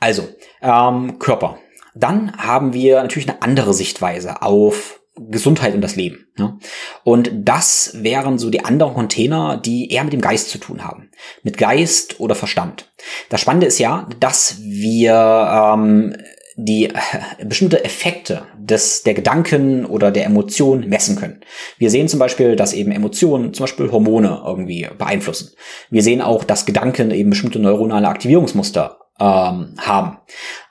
also 0.00 0.28
ähm, 0.60 1.18
Körper. 1.18 1.58
Dann 1.94 2.36
haben 2.36 2.74
wir 2.74 3.02
natürlich 3.02 3.28
eine 3.28 3.42
andere 3.42 3.72
Sichtweise 3.72 4.42
auf 4.42 5.00
Gesundheit 5.16 5.74
und 5.74 5.80
das 5.80 5.96
Leben. 5.96 6.26
Ja? 6.36 6.58
Und 7.02 7.30
das 7.34 7.92
wären 7.94 8.38
so 8.38 8.50
die 8.50 8.64
anderen 8.64 8.94
Container, 8.94 9.56
die 9.56 9.90
eher 9.90 10.04
mit 10.04 10.12
dem 10.12 10.20
Geist 10.20 10.50
zu 10.50 10.58
tun 10.58 10.84
haben. 10.84 11.10
Mit 11.42 11.58
Geist 11.58 12.20
oder 12.20 12.34
Verstand. 12.34 12.92
Das 13.28 13.40
Spannende 13.40 13.66
ist 13.66 13.78
ja, 13.78 14.08
dass 14.20 14.58
wir 14.60 15.74
ähm, 15.74 16.16
die 16.60 16.86
äh, 16.86 17.44
bestimmte 17.44 17.84
Effekte 17.84 18.42
des, 18.58 19.04
der 19.04 19.14
Gedanken 19.14 19.86
oder 19.86 20.10
der 20.10 20.26
Emotion 20.26 20.88
messen 20.88 21.14
können. 21.14 21.40
Wir 21.78 21.88
sehen 21.88 22.08
zum 22.08 22.18
Beispiel, 22.18 22.56
dass 22.56 22.72
eben 22.72 22.90
Emotionen, 22.90 23.54
zum 23.54 23.62
Beispiel 23.62 23.92
Hormone 23.92 24.42
irgendwie 24.44 24.88
beeinflussen. 24.98 25.52
Wir 25.88 26.02
sehen 26.02 26.20
auch, 26.20 26.42
dass 26.42 26.66
Gedanken 26.66 27.12
eben 27.12 27.30
bestimmte 27.30 27.60
neuronale 27.60 28.08
Aktivierungsmuster 28.08 28.98
ähm, 29.20 29.76
haben. 29.78 30.18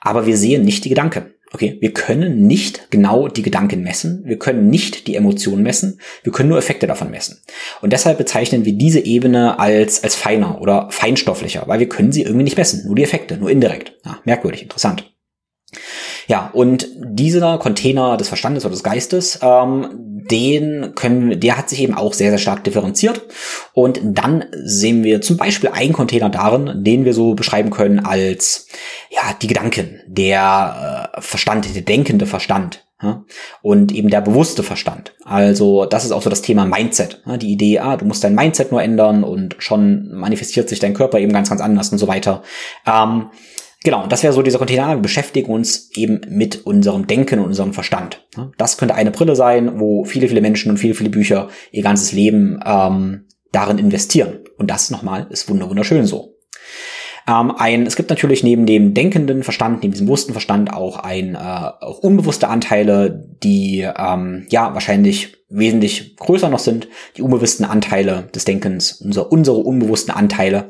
Aber 0.02 0.26
wir 0.26 0.36
sehen 0.36 0.62
nicht 0.62 0.84
die 0.84 0.90
Gedanken. 0.90 1.32
Okay, 1.54 1.78
wir 1.80 1.94
können 1.94 2.46
nicht 2.46 2.90
genau 2.90 3.26
die 3.28 3.40
Gedanken 3.40 3.82
messen, 3.82 4.22
wir 4.26 4.38
können 4.38 4.68
nicht 4.68 5.06
die 5.06 5.16
Emotionen 5.16 5.62
messen, 5.62 5.98
wir 6.22 6.30
können 6.30 6.50
nur 6.50 6.58
Effekte 6.58 6.86
davon 6.86 7.10
messen. 7.10 7.40
Und 7.80 7.94
deshalb 7.94 8.18
bezeichnen 8.18 8.66
wir 8.66 8.74
diese 8.74 9.00
Ebene 9.00 9.58
als, 9.58 10.04
als 10.04 10.14
feiner 10.14 10.60
oder 10.60 10.88
feinstofflicher, 10.90 11.62
weil 11.66 11.80
wir 11.80 11.88
können 11.88 12.12
sie 12.12 12.20
irgendwie 12.20 12.44
nicht 12.44 12.58
messen, 12.58 12.84
nur 12.84 12.96
die 12.96 13.02
Effekte, 13.02 13.38
nur 13.38 13.50
indirekt. 13.50 13.94
Ja, 14.04 14.18
merkwürdig, 14.26 14.60
interessant. 14.60 15.10
Ja, 16.26 16.50
und 16.52 16.88
dieser 16.96 17.58
Container 17.58 18.16
des 18.16 18.28
Verstandes 18.28 18.64
oder 18.64 18.72
des 18.72 18.82
Geistes, 18.82 19.38
ähm, 19.42 20.08
den 20.30 20.94
können, 20.94 21.40
der 21.40 21.56
hat 21.56 21.68
sich 21.68 21.82
eben 21.82 21.94
auch 21.94 22.12
sehr, 22.12 22.30
sehr 22.30 22.38
stark 22.38 22.64
differenziert. 22.64 23.22
Und 23.72 24.00
dann 24.02 24.44
sehen 24.52 25.04
wir 25.04 25.20
zum 25.20 25.36
Beispiel 25.36 25.70
einen 25.70 25.92
Container 25.92 26.28
darin, 26.30 26.84
den 26.84 27.04
wir 27.04 27.14
so 27.14 27.34
beschreiben 27.34 27.70
können 27.70 28.00
als, 28.00 28.68
ja, 29.10 29.34
die 29.40 29.46
Gedanken, 29.46 30.00
der 30.06 31.12
äh, 31.14 31.20
Verstand, 31.20 31.74
der 31.74 31.82
denkende 31.82 32.26
Verstand. 32.26 32.84
Ja, 33.00 33.24
und 33.62 33.92
eben 33.92 34.10
der 34.10 34.20
bewusste 34.20 34.64
Verstand. 34.64 35.14
Also 35.24 35.84
das 35.84 36.04
ist 36.04 36.10
auch 36.10 36.22
so 36.22 36.30
das 36.30 36.42
Thema 36.42 36.64
Mindset. 36.64 37.22
Ja, 37.26 37.36
die 37.36 37.52
Idee, 37.52 37.78
ah, 37.78 37.96
du 37.96 38.04
musst 38.04 38.24
dein 38.24 38.34
Mindset 38.34 38.72
nur 38.72 38.82
ändern 38.82 39.22
und 39.22 39.54
schon 39.60 40.12
manifestiert 40.12 40.68
sich 40.68 40.80
dein 40.80 40.94
Körper 40.94 41.20
eben 41.20 41.32
ganz, 41.32 41.48
ganz 41.48 41.60
anders 41.60 41.92
und 41.92 41.98
so 41.98 42.08
weiter. 42.08 42.42
Ähm, 42.84 43.30
Genau, 43.84 44.06
das 44.08 44.22
wäre 44.22 44.32
so 44.32 44.42
dieser 44.42 44.58
Container. 44.58 44.88
Wir 44.88 44.96
beschäftigen 44.96 45.52
uns 45.52 45.90
eben 45.94 46.20
mit 46.28 46.66
unserem 46.66 47.06
Denken 47.06 47.38
und 47.38 47.46
unserem 47.46 47.72
Verstand. 47.72 48.26
Das 48.56 48.76
könnte 48.76 48.96
eine 48.96 49.12
Brille 49.12 49.36
sein, 49.36 49.78
wo 49.78 50.04
viele, 50.04 50.28
viele 50.28 50.40
Menschen 50.40 50.70
und 50.70 50.78
viele, 50.78 50.94
viele 50.94 51.10
Bücher 51.10 51.48
ihr 51.70 51.82
ganzes 51.82 52.12
Leben 52.12 52.58
ähm, 52.64 53.26
darin 53.52 53.78
investieren. 53.78 54.40
Und 54.56 54.70
das 54.70 54.90
nochmal 54.90 55.28
ist 55.30 55.48
wunderschön 55.48 56.06
so. 56.06 56.34
Ähm, 57.28 57.52
ein, 57.56 57.86
es 57.86 57.94
gibt 57.94 58.10
natürlich 58.10 58.42
neben 58.42 58.64
dem 58.64 58.94
denkenden 58.94 59.42
Verstand, 59.42 59.82
neben 59.82 59.92
diesem 59.92 60.06
bewussten 60.06 60.32
Verstand 60.32 60.72
auch 60.72 60.98
ein 60.98 61.34
äh, 61.34 61.38
auch 61.38 61.98
unbewusste 61.98 62.48
Anteile, 62.48 63.28
die 63.42 63.86
ähm, 63.96 64.46
ja 64.50 64.72
wahrscheinlich 64.72 65.36
wesentlich 65.50 66.16
größer 66.16 66.48
noch 66.48 66.58
sind, 66.58 66.88
die 67.16 67.22
unbewussten 67.22 67.64
Anteile 67.64 68.28
des 68.34 68.44
Denkens, 68.44 68.92
unser, 68.92 69.30
unsere 69.30 69.58
unbewussten 69.58 70.14
Anteile, 70.14 70.68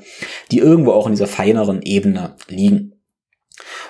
die 0.50 0.58
irgendwo 0.58 0.92
auch 0.92 1.06
in 1.06 1.12
dieser 1.12 1.26
feineren 1.26 1.80
Ebene 1.82 2.34
liegen. 2.48 2.97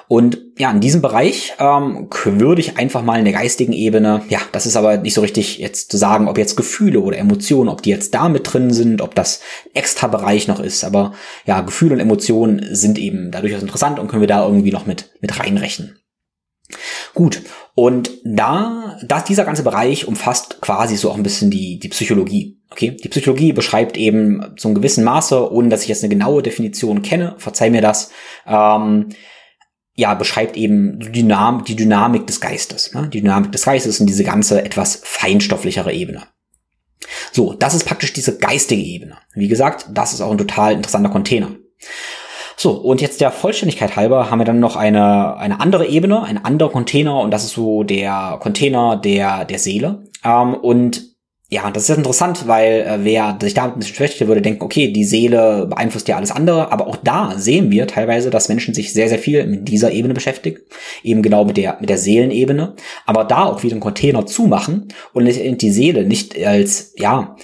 Und 0.08 0.38
ja, 0.56 0.70
in 0.70 0.80
diesem 0.80 1.02
Bereich 1.02 1.54
ähm, 1.58 2.08
würde 2.24 2.60
ich 2.60 2.78
einfach 2.78 3.02
mal 3.02 3.18
in 3.18 3.24
der 3.24 3.34
geistigen 3.34 3.72
Ebene, 3.72 4.22
ja, 4.28 4.40
das 4.52 4.66
ist 4.66 4.76
aber 4.76 4.96
nicht 4.96 5.14
so 5.14 5.20
richtig 5.20 5.58
jetzt 5.58 5.90
zu 5.90 5.98
sagen, 5.98 6.28
ob 6.28 6.38
jetzt 6.38 6.56
Gefühle 6.56 7.00
oder 7.00 7.18
Emotionen, 7.18 7.68
ob 7.68 7.82
die 7.82 7.90
jetzt 7.90 8.14
da 8.14 8.28
mit 8.28 8.52
drin 8.52 8.72
sind, 8.72 9.02
ob 9.02 9.14
das 9.14 9.40
extra 9.74 10.06
Bereich 10.06 10.48
noch 10.48 10.60
ist. 10.60 10.84
Aber 10.84 11.12
ja, 11.46 11.60
Gefühle 11.60 11.94
und 11.94 12.00
Emotionen 12.00 12.74
sind 12.74 12.98
eben 12.98 13.30
dadurch 13.30 13.52
interessant 13.52 13.98
und 13.98 14.08
können 14.08 14.22
wir 14.22 14.28
da 14.28 14.44
irgendwie 14.46 14.72
noch 14.72 14.86
mit, 14.86 15.10
mit 15.20 15.38
reinrechnen. 15.38 15.98
Gut, 17.14 17.42
und 17.74 18.10
da, 18.24 18.98
da 19.02 19.20
dieser 19.20 19.44
ganze 19.44 19.62
Bereich 19.62 20.06
umfasst 20.06 20.60
quasi 20.60 20.96
so 20.96 21.10
auch 21.10 21.16
ein 21.16 21.22
bisschen 21.22 21.50
die, 21.50 21.78
die 21.78 21.88
Psychologie. 21.88 22.58
Okay, 22.70 22.90
die 22.90 23.08
Psychologie 23.08 23.52
beschreibt 23.52 23.96
eben 23.96 24.54
zu 24.56 24.68
einem 24.68 24.74
gewissen 24.74 25.04
Maße, 25.04 25.52
ohne 25.52 25.68
dass 25.68 25.82
ich 25.82 25.88
jetzt 25.88 26.02
eine 26.02 26.10
genaue 26.10 26.42
Definition 26.42 27.02
kenne, 27.02 27.34
verzeih 27.38 27.70
mir 27.70 27.80
das, 27.80 28.10
ähm, 28.46 29.10
ja, 29.98 30.14
beschreibt 30.14 30.56
eben 30.56 31.00
die, 31.00 31.10
Dynam 31.10 31.64
die 31.64 31.74
Dynamik 31.74 32.24
des 32.28 32.40
Geistes. 32.40 32.94
Ne? 32.94 33.08
Die 33.12 33.20
Dynamik 33.20 33.50
des 33.50 33.64
Geistes 33.64 33.98
und 33.98 34.06
diese 34.06 34.22
ganze 34.22 34.64
etwas 34.64 35.00
feinstofflichere 35.02 35.92
Ebene. 35.92 36.22
So, 37.32 37.52
das 37.52 37.74
ist 37.74 37.84
praktisch 37.84 38.12
diese 38.12 38.38
geistige 38.38 38.80
Ebene. 38.80 39.16
Wie 39.34 39.48
gesagt, 39.48 39.86
das 39.90 40.12
ist 40.12 40.20
auch 40.20 40.30
ein 40.30 40.38
total 40.38 40.74
interessanter 40.74 41.10
Container. 41.10 41.50
So, 42.56 42.70
und 42.74 43.00
jetzt 43.00 43.20
der 43.20 43.32
Vollständigkeit 43.32 43.96
halber 43.96 44.30
haben 44.30 44.38
wir 44.38 44.44
dann 44.44 44.60
noch 44.60 44.76
eine, 44.76 45.36
eine 45.36 45.58
andere 45.58 45.88
Ebene, 45.88 46.22
ein 46.22 46.44
anderer 46.44 46.70
Container, 46.70 47.18
und 47.18 47.32
das 47.32 47.42
ist 47.42 47.54
so 47.54 47.82
der 47.82 48.38
Container 48.40 48.96
der, 48.96 49.46
der 49.46 49.58
Seele. 49.58 50.04
Ähm, 50.24 50.54
und 50.54 51.17
ja, 51.50 51.70
das 51.70 51.88
ist 51.88 51.96
interessant, 51.96 52.46
weil 52.46 52.82
äh, 52.82 52.98
wer 53.04 53.38
sich 53.40 53.54
damit 53.54 53.78
beschäftigt, 53.78 54.28
würde 54.28 54.42
denken, 54.42 54.62
okay, 54.62 54.92
die 54.92 55.04
Seele 55.04 55.66
beeinflusst 55.66 56.06
ja 56.06 56.16
alles 56.16 56.30
andere, 56.30 56.70
aber 56.70 56.86
auch 56.86 56.96
da 56.96 57.38
sehen 57.38 57.70
wir 57.70 57.86
teilweise, 57.86 58.28
dass 58.28 58.50
Menschen 58.50 58.74
sich 58.74 58.92
sehr, 58.92 59.08
sehr 59.08 59.18
viel 59.18 59.46
mit 59.46 59.66
dieser 59.66 59.90
Ebene 59.90 60.12
beschäftigen, 60.12 60.58
eben 61.02 61.22
genau 61.22 61.46
mit 61.46 61.56
der, 61.56 61.78
mit 61.80 61.88
der 61.88 61.96
Seelenebene, 61.96 62.74
aber 63.06 63.24
da 63.24 63.44
auch 63.44 63.62
wieder 63.62 63.72
einen 63.72 63.80
Container 63.80 64.26
zumachen 64.26 64.88
und 65.14 65.24
die 65.24 65.70
Seele 65.70 66.04
nicht 66.04 66.38
als, 66.44 66.92
ja, 66.98 67.34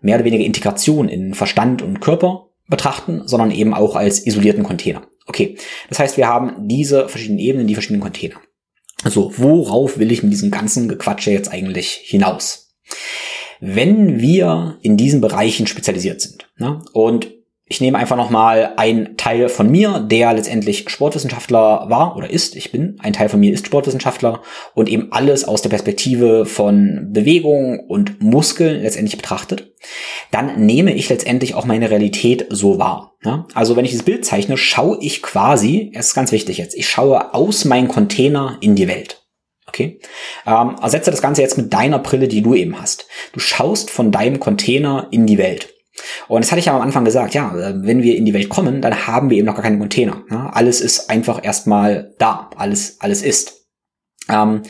mehr 0.00 0.16
oder 0.16 0.24
weniger 0.24 0.44
Integration 0.44 1.08
in 1.08 1.34
Verstand 1.34 1.82
und 1.82 2.00
Körper 2.00 2.48
betrachten, 2.68 3.22
sondern 3.26 3.52
eben 3.52 3.72
auch 3.72 3.94
als 3.94 4.26
isolierten 4.26 4.64
Container. 4.64 5.02
Okay, 5.28 5.56
das 5.88 6.00
heißt, 6.00 6.16
wir 6.16 6.26
haben 6.26 6.66
diese 6.68 7.08
verschiedenen 7.08 7.38
Ebenen, 7.38 7.68
die 7.68 7.74
verschiedenen 7.74 8.02
Container. 8.02 8.40
So, 9.04 9.32
worauf 9.36 9.98
will 9.98 10.10
ich 10.10 10.24
mit 10.24 10.32
diesem 10.32 10.50
ganzen 10.50 10.88
Gequatsche 10.88 11.30
jetzt 11.30 11.52
eigentlich 11.52 12.00
hinaus? 12.04 12.65
Wenn 13.60 14.20
wir 14.20 14.78
in 14.82 14.96
diesen 14.96 15.20
Bereichen 15.20 15.66
spezialisiert 15.66 16.20
sind 16.20 16.48
ne, 16.58 16.82
und 16.92 17.28
ich 17.68 17.80
nehme 17.80 17.98
einfach 17.98 18.16
nochmal 18.16 18.74
einen 18.76 19.16
Teil 19.16 19.48
von 19.48 19.68
mir, 19.68 19.98
der 19.98 20.32
letztendlich 20.32 20.88
Sportwissenschaftler 20.88 21.86
war 21.90 22.16
oder 22.16 22.30
ist. 22.30 22.54
Ich 22.54 22.70
bin, 22.70 22.96
ein 23.00 23.12
Teil 23.12 23.28
von 23.28 23.40
mir 23.40 23.52
ist 23.52 23.66
Sportwissenschaftler 23.66 24.40
und 24.74 24.88
eben 24.88 25.10
alles 25.10 25.44
aus 25.44 25.62
der 25.62 25.70
Perspektive 25.70 26.46
von 26.46 27.08
Bewegung 27.10 27.80
und 27.80 28.22
Muskeln 28.22 28.82
letztendlich 28.82 29.16
betrachtet. 29.16 29.74
Dann 30.30 30.64
nehme 30.64 30.94
ich 30.94 31.08
letztendlich 31.08 31.54
auch 31.54 31.64
meine 31.64 31.90
Realität 31.90 32.46
so 32.50 32.78
wahr. 32.78 33.16
Ja? 33.24 33.46
Also 33.54 33.74
wenn 33.74 33.84
ich 33.84 33.90
dieses 33.90 34.04
Bild 34.04 34.24
zeichne, 34.24 34.56
schaue 34.56 34.98
ich 35.00 35.20
quasi, 35.20 35.90
es 35.92 36.08
ist 36.08 36.14
ganz 36.14 36.30
wichtig 36.30 36.58
jetzt, 36.58 36.76
ich 36.76 36.88
schaue 36.88 37.34
aus 37.34 37.64
meinem 37.64 37.88
Container 37.88 38.58
in 38.60 38.76
die 38.76 38.86
Welt. 38.86 39.25
Okay? 39.76 40.00
Ähm, 40.46 40.76
ersetze 40.80 41.10
das 41.10 41.20
Ganze 41.20 41.42
jetzt 41.42 41.58
mit 41.58 41.72
deiner 41.72 41.98
Brille, 41.98 42.28
die 42.28 42.42
du 42.42 42.54
eben 42.54 42.80
hast. 42.80 43.06
Du 43.32 43.40
schaust 43.40 43.90
von 43.90 44.10
deinem 44.10 44.40
Container 44.40 45.08
in 45.10 45.26
die 45.26 45.38
Welt. 45.38 45.74
Und 46.28 46.42
das 46.42 46.50
hatte 46.50 46.60
ich 46.60 46.66
ja 46.66 46.74
am 46.74 46.82
Anfang 46.82 47.04
gesagt, 47.04 47.34
ja, 47.34 47.54
äh, 47.56 47.74
wenn 47.76 48.02
wir 48.02 48.16
in 48.16 48.24
die 48.24 48.34
Welt 48.34 48.48
kommen, 48.48 48.80
dann 48.80 49.06
haben 49.06 49.30
wir 49.30 49.36
eben 49.36 49.46
noch 49.46 49.54
gar 49.54 49.62
keinen 49.62 49.78
Container. 49.78 50.22
Ja? 50.30 50.50
Alles 50.50 50.80
ist 50.80 51.10
einfach 51.10 51.44
erstmal 51.44 52.14
da. 52.18 52.50
Alles, 52.56 52.96
alles 53.00 53.22
ist. 53.22 53.66
Ähm, 54.30 54.62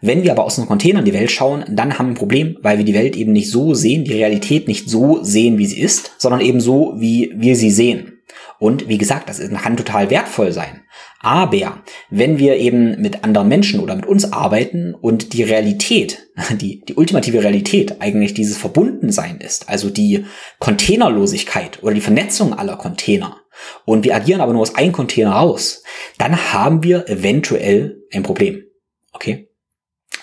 wenn 0.00 0.22
wir 0.22 0.30
aber 0.30 0.44
aus 0.44 0.58
einem 0.58 0.68
Container 0.68 1.00
in 1.00 1.04
die 1.04 1.12
Welt 1.12 1.30
schauen, 1.30 1.64
dann 1.68 1.98
haben 1.98 2.06
wir 2.06 2.12
ein 2.12 2.18
Problem, 2.18 2.56
weil 2.62 2.78
wir 2.78 2.84
die 2.84 2.94
Welt 2.94 3.16
eben 3.16 3.32
nicht 3.32 3.50
so 3.50 3.74
sehen, 3.74 4.04
die 4.04 4.14
Realität 4.14 4.68
nicht 4.68 4.88
so 4.88 5.22
sehen, 5.22 5.58
wie 5.58 5.66
sie 5.66 5.80
ist, 5.80 6.12
sondern 6.18 6.40
eben 6.40 6.60
so, 6.60 6.94
wie 6.96 7.32
wir 7.36 7.56
sie 7.56 7.70
sehen. 7.70 8.17
Und 8.58 8.88
wie 8.88 8.98
gesagt, 8.98 9.28
das 9.28 9.40
kann 9.40 9.76
total 9.76 10.10
wertvoll 10.10 10.52
sein. 10.52 10.82
Aber 11.20 11.82
wenn 12.10 12.38
wir 12.38 12.56
eben 12.56 13.00
mit 13.00 13.24
anderen 13.24 13.48
Menschen 13.48 13.80
oder 13.80 13.94
mit 13.94 14.06
uns 14.06 14.32
arbeiten 14.32 14.94
und 14.94 15.32
die 15.32 15.42
Realität, 15.42 16.28
die, 16.60 16.84
die 16.84 16.94
ultimative 16.94 17.42
Realität 17.42 18.00
eigentlich 18.00 18.34
dieses 18.34 18.56
Verbundensein 18.56 19.38
ist, 19.38 19.68
also 19.68 19.90
die 19.90 20.24
Containerlosigkeit 20.58 21.82
oder 21.82 21.94
die 21.94 22.00
Vernetzung 22.00 22.54
aller 22.54 22.76
Container, 22.76 23.36
und 23.84 24.04
wir 24.04 24.14
agieren 24.14 24.40
aber 24.40 24.52
nur 24.52 24.62
aus 24.62 24.76
einem 24.76 24.92
Container 24.92 25.32
raus, 25.32 25.82
dann 26.16 26.52
haben 26.52 26.84
wir 26.84 27.08
eventuell 27.08 28.02
ein 28.12 28.22
Problem. 28.22 28.62
Okay? 29.12 29.47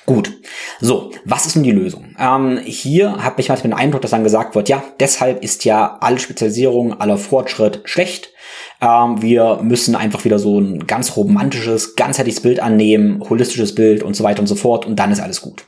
Gut. 0.05 0.33
So, 0.79 1.11
was 1.23 1.47
ist 1.47 1.55
nun 1.55 1.63
die 1.63 1.71
Lösung? 1.71 2.15
Ähm, 2.19 2.59
hier 2.63 3.23
habe 3.23 3.41
ich 3.41 3.49
manchmal 3.49 3.71
den 3.71 3.79
Eindruck, 3.79 4.01
dass 4.01 4.11
dann 4.11 4.23
gesagt 4.23 4.53
wird, 4.53 4.69
ja, 4.69 4.83
deshalb 4.99 5.43
ist 5.43 5.65
ja 5.65 5.97
alle 5.99 6.19
Spezialisierung, 6.19 6.99
aller 6.99 7.17
Fortschritt 7.17 7.81
schlecht. 7.85 8.29
Ähm, 8.81 9.21
wir 9.21 9.59
müssen 9.61 9.95
einfach 9.95 10.25
wieder 10.25 10.39
so 10.39 10.59
ein 10.59 10.87
ganz 10.87 11.15
romantisches, 11.15 11.95
ganzheitliches 11.95 12.41
Bild 12.41 12.59
annehmen, 12.59 13.21
holistisches 13.29 13.75
Bild 13.75 14.03
und 14.03 14.15
so 14.15 14.23
weiter 14.23 14.41
und 14.41 14.47
so 14.47 14.55
fort 14.55 14.85
und 14.85 14.97
dann 14.97 15.11
ist 15.11 15.19
alles 15.19 15.41
gut. 15.41 15.65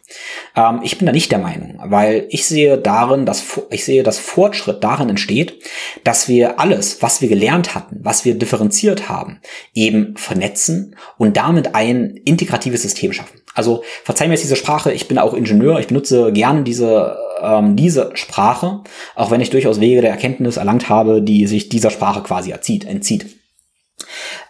Ähm, 0.56 0.82
ich 0.84 0.98
bin 0.98 1.06
da 1.06 1.12
nicht 1.12 1.32
der 1.32 1.40
Meinung, 1.40 1.80
weil 1.86 2.28
ich 2.30 2.46
sehe 2.46 2.78
darin, 2.78 3.26
dass 3.26 3.44
ich 3.70 3.86
sehe, 3.86 4.04
dass 4.04 4.20
Fortschritt 4.20 4.84
darin 4.84 5.10
entsteht, 5.10 5.64
dass 6.04 6.28
wir 6.28 6.60
alles, 6.60 7.02
was 7.02 7.22
wir 7.22 7.30
gelernt 7.30 7.76
hatten, 7.76 8.00
was 8.02 8.26
wir 8.26 8.36
differenziert 8.36 9.10
haben, 9.10 9.40
eben 9.74 10.16
vernetzen 10.18 10.96
und 11.18 11.38
damit 11.38 11.76
ein 11.76 12.20
integratives 12.26 12.82
System 12.82 13.14
schaffen. 13.14 13.42
Also 13.54 13.84
verzeih 14.04 14.28
mir 14.28 14.34
jetzt 14.34 14.44
diese 14.44 14.56
Sprache, 14.56 14.92
ich 14.92 15.08
bin 15.08 15.18
auch 15.18 15.34
Ingenieur, 15.34 15.80
ich 15.80 15.88
benutze 15.88 16.32
gerne 16.32 16.64
diese 16.64 17.18
ähm, 17.42 17.76
diese 17.76 18.12
Sprache, 18.14 18.82
auch 19.16 19.32
wenn 19.32 19.42
ich 19.42 19.50
durchaus 19.50 19.80
Wege 19.80 20.02
der 20.02 20.12
Erkenntnis 20.12 20.58
erlangt 20.58 20.90
habe, 20.90 21.22
die 21.22 21.48
sich 21.48 21.70
dieser 21.70 21.90
Sprache 21.90 22.22
quasi 22.22 22.52
erzieht, 22.52 22.86
entzieht. 22.86 23.38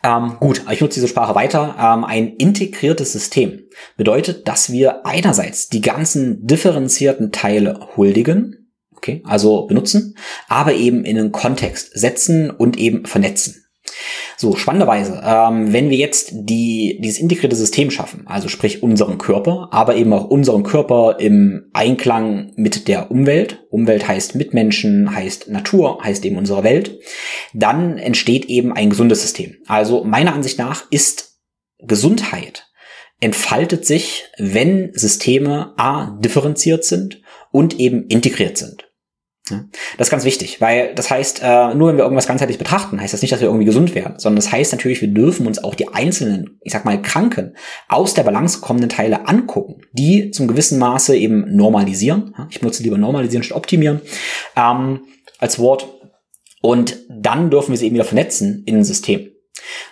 Ähm, 0.04 0.38
gut, 0.40 0.64
ich 0.72 0.82
nutze 0.82 0.96
diese 0.96 1.08
Sprache 1.08 1.36
weiter. 1.36 1.76
Ähm, 1.80 2.04
ein 2.04 2.36
integriertes 2.36 3.14
System 3.14 3.64
bedeutet, 3.96 4.48
dass 4.48 4.72
wir 4.72 5.06
einerseits 5.06 5.70
die 5.70 5.82
ganzen 5.82 6.46
differenzierten 6.46 7.32
Teile 7.32 7.88
huldigen, 7.96 8.74
okay, 8.96 9.22
also 9.26 9.66
benutzen, 9.68 10.18
aber 10.48 10.74
eben 10.74 11.06
in 11.06 11.18
einen 11.18 11.32
Kontext 11.32 11.98
setzen 11.98 12.52
und 12.52 12.78
eben 12.78 13.06
vernetzen. 13.06 13.67
So, 14.38 14.56
spannenderweise, 14.56 15.22
ähm, 15.26 15.74
wenn 15.74 15.90
wir 15.90 15.98
jetzt 15.98 16.30
die, 16.34 17.00
dieses 17.02 17.20
integrierte 17.20 17.56
System 17.56 17.92
schaffen, 17.92 18.24
also 18.28 18.48
sprich 18.48 18.84
unseren 18.84 19.18
Körper, 19.18 19.70
aber 19.72 19.96
eben 19.96 20.14
auch 20.14 20.26
unseren 20.26 20.64
Körper 20.64 21.18
im 21.20 21.70
Einklang 21.74 22.54
mit 22.56 22.88
der 22.88 23.12
Umwelt, 23.12 23.66
Umwelt 23.70 24.08
heißt 24.08 24.36
Mitmenschen, 24.36 25.14
heißt 25.14 25.50
Natur, 25.50 26.04
heißt 26.04 26.26
eben 26.26 26.38
unsere 26.38 26.64
Welt, 26.64 27.00
dann 27.54 27.98
entsteht 27.98 28.46
eben 28.46 28.74
ein 28.74 28.90
gesundes 28.90 29.22
System. 29.22 29.56
Also 29.68 30.04
meiner 30.04 30.34
Ansicht 30.34 30.60
nach 30.60 30.86
ist 30.92 31.40
Gesundheit 31.80 32.68
entfaltet 33.20 33.86
sich, 33.86 34.26
wenn 34.38 34.92
Systeme 34.94 35.74
a 35.78 36.18
differenziert 36.20 36.84
sind 36.86 37.22
und 37.52 37.80
eben 37.80 38.06
integriert 38.08 38.58
sind. 38.58 38.87
Das 39.98 40.08
ist 40.08 40.12
ganz 40.12 40.24
wichtig, 40.24 40.62
weil 40.62 40.94
das 40.96 41.10
heißt, 41.10 41.42
äh, 41.44 41.74
nur 41.76 41.90
wenn 41.90 41.98
wir 41.98 42.04
irgendwas 42.04 42.28
ganzheitlich 42.28 42.58
betrachten, 42.58 43.00
heißt 43.00 43.14
das 43.14 43.22
nicht, 43.22 43.32
dass 43.32 43.42
wir 43.42 43.48
irgendwie 43.48 43.66
gesund 43.66 43.96
werden, 43.96 44.20
sondern 44.20 44.38
das 44.38 44.52
heißt 44.52 44.72
natürlich, 44.72 45.02
wir 45.02 45.10
dürfen 45.10 45.48
uns 45.48 45.64
auch 45.64 45.76
die 45.76 45.88
einzelnen, 45.88 46.60
ich 46.62 46.74
sag 46.74 46.86
mal, 46.86 47.02
kranken, 47.02 47.56
aus 47.88 48.14
der 48.14 48.24
Balance 48.24 48.62
kommenden 48.62 48.90
Teile 48.90 49.28
angucken, 49.28 49.82
die 49.92 50.32
zum 50.32 50.48
gewissen 50.48 50.80
Maße 50.80 51.16
eben 51.16 51.56
normalisieren. 51.56 52.36
Ich 52.50 52.60
benutze 52.60 52.84
lieber 52.84 52.98
normalisieren 52.98 53.44
statt 53.44 53.58
optimieren 53.58 54.02
ähm, 54.56 55.02
als 55.40 55.60
Wort. 55.60 55.88
Und 56.62 56.98
dann 57.10 57.50
dürfen 57.50 57.72
wir 57.72 57.78
sie 57.78 57.86
eben 57.86 57.96
wieder 57.96 58.04
vernetzen 58.04 58.64
in 58.66 58.78
ein 58.78 58.84
System. 58.84 59.30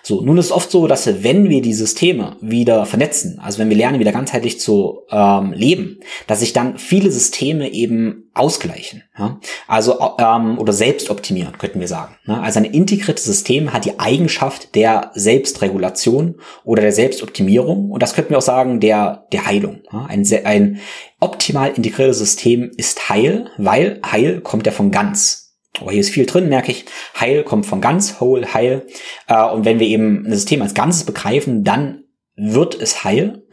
So, 0.02 0.20
nun 0.20 0.38
ist 0.38 0.46
es 0.46 0.52
oft 0.52 0.70
so, 0.70 0.86
dass 0.86 1.22
wenn 1.22 1.48
wir 1.48 1.62
die 1.62 1.74
Systeme 1.74 2.36
wieder 2.40 2.86
vernetzen, 2.86 3.40
also 3.42 3.58
wenn 3.58 3.68
wir 3.68 3.76
lernen, 3.76 3.98
wieder 3.98 4.12
ganzheitlich 4.12 4.60
zu 4.60 5.02
ähm, 5.10 5.52
leben, 5.52 6.00
dass 6.26 6.40
sich 6.40 6.52
dann 6.52 6.78
viele 6.78 7.10
Systeme 7.10 7.72
eben 7.72 8.30
ausgleichen. 8.34 9.02
Ja? 9.18 9.40
Also 9.66 9.98
ähm, 10.18 10.58
oder 10.58 10.72
selbst 10.72 11.10
optimieren, 11.10 11.58
könnten 11.58 11.80
wir 11.80 11.88
sagen. 11.88 12.16
Ne? 12.24 12.40
Also 12.40 12.60
ein 12.60 12.64
integriertes 12.66 13.24
System 13.24 13.72
hat 13.72 13.84
die 13.84 13.98
Eigenschaft 13.98 14.74
der 14.74 15.10
Selbstregulation 15.14 16.36
oder 16.64 16.82
der 16.82 16.92
Selbstoptimierung 16.92 17.90
und 17.90 18.02
das 18.02 18.14
könnten 18.14 18.30
wir 18.30 18.38
auch 18.38 18.42
sagen 18.42 18.80
der 18.80 19.26
der 19.32 19.46
Heilung. 19.46 19.80
Ja? 19.92 20.06
Ein, 20.06 20.26
ein 20.44 20.80
optimal 21.20 21.72
integriertes 21.74 22.18
System 22.18 22.70
ist 22.76 23.08
heil, 23.08 23.50
weil 23.56 24.00
heil 24.04 24.40
kommt 24.40 24.66
ja 24.66 24.72
von 24.72 24.90
ganz. 24.90 25.45
Oh, 25.80 25.90
hier 25.90 26.00
ist 26.00 26.10
viel 26.10 26.26
drin, 26.26 26.48
merke 26.48 26.72
ich. 26.72 26.86
Heil 27.18 27.44
kommt 27.44 27.66
von 27.66 27.80
ganz, 27.80 28.20
whole, 28.20 28.54
heil. 28.54 28.86
Äh, 29.28 29.44
und 29.50 29.64
wenn 29.64 29.78
wir 29.78 29.86
eben 29.86 30.26
ein 30.26 30.32
System 30.32 30.62
als 30.62 30.74
Ganzes 30.74 31.04
begreifen, 31.04 31.64
dann 31.64 32.04
wird 32.36 32.80
es 32.80 33.02
heil 33.02 33.44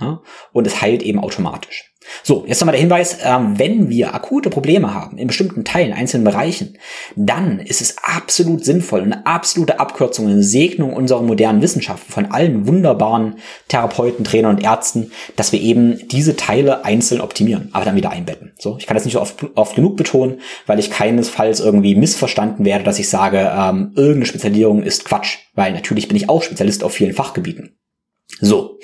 und 0.52 0.68
es 0.68 0.82
heilt 0.82 1.04
eben 1.04 1.20
automatisch. 1.20 1.93
So, 2.24 2.46
jetzt 2.48 2.60
nochmal 2.60 2.74
der 2.74 2.82
Hinweis, 2.82 3.16
äh, 3.16 3.38
wenn 3.56 3.90
wir 3.90 4.14
akute 4.14 4.50
Probleme 4.50 4.94
haben 4.94 5.18
in 5.18 5.28
bestimmten 5.28 5.64
Teilen, 5.64 5.94
einzelnen 5.94 6.24
Bereichen, 6.24 6.78
dann 7.16 7.60
ist 7.60 7.82
es 7.82 7.98
absolut 8.04 8.64
sinnvoll, 8.64 9.02
eine 9.02 9.26
absolute 9.26 9.80
Abkürzung, 9.80 10.28
eine 10.28 10.44
Segnung 10.44 10.94
unserer 10.94 11.22
modernen 11.22 11.62
Wissenschaften 11.62 12.12
von 12.12 12.32
allen 12.32 12.68
wunderbaren 12.68 13.36
Therapeuten, 13.68 14.24
Trainern 14.24 14.56
und 14.56 14.64
Ärzten, 14.64 15.12
dass 15.36 15.52
wir 15.52 15.62
eben 15.62 16.08
diese 16.10 16.36
Teile 16.36 16.86
einzeln 16.86 17.22
optimieren, 17.22 17.70
aber 17.74 17.86
dann 17.86 17.96
wieder 17.96 18.12
einbetten. 18.12 18.54
So, 18.58 18.78
ich 18.78 18.88
kann 18.88 18.96
das 18.96 19.06
nicht 19.06 19.18
oft, 19.18 19.46
oft 19.56 19.76
genug 19.76 19.98
betonen, 19.98 20.40
weil 20.66 20.80
ich 20.80 20.92
keinesfalls 20.92 21.60
irgendwie 21.60 21.96
missverstanden 21.96 22.66
werde, 22.66 22.84
dass 22.84 23.00
ich 23.00 23.10
sage, 23.10 23.52
ähm, 23.54 23.92
irgendeine 23.96 24.26
Spezialisierung 24.26 24.84
ist 24.84 25.06
Quatsch, 25.06 25.38
weil 25.56 25.74
natürlich 25.74 26.08
bin 26.08 26.18
ich 26.18 26.30
auch 26.30 26.44
Spezialist 26.44 26.84
auf 26.84 26.94
vielen 26.94 27.14
Fachgebieten. 27.14 27.78
So. 28.40 28.80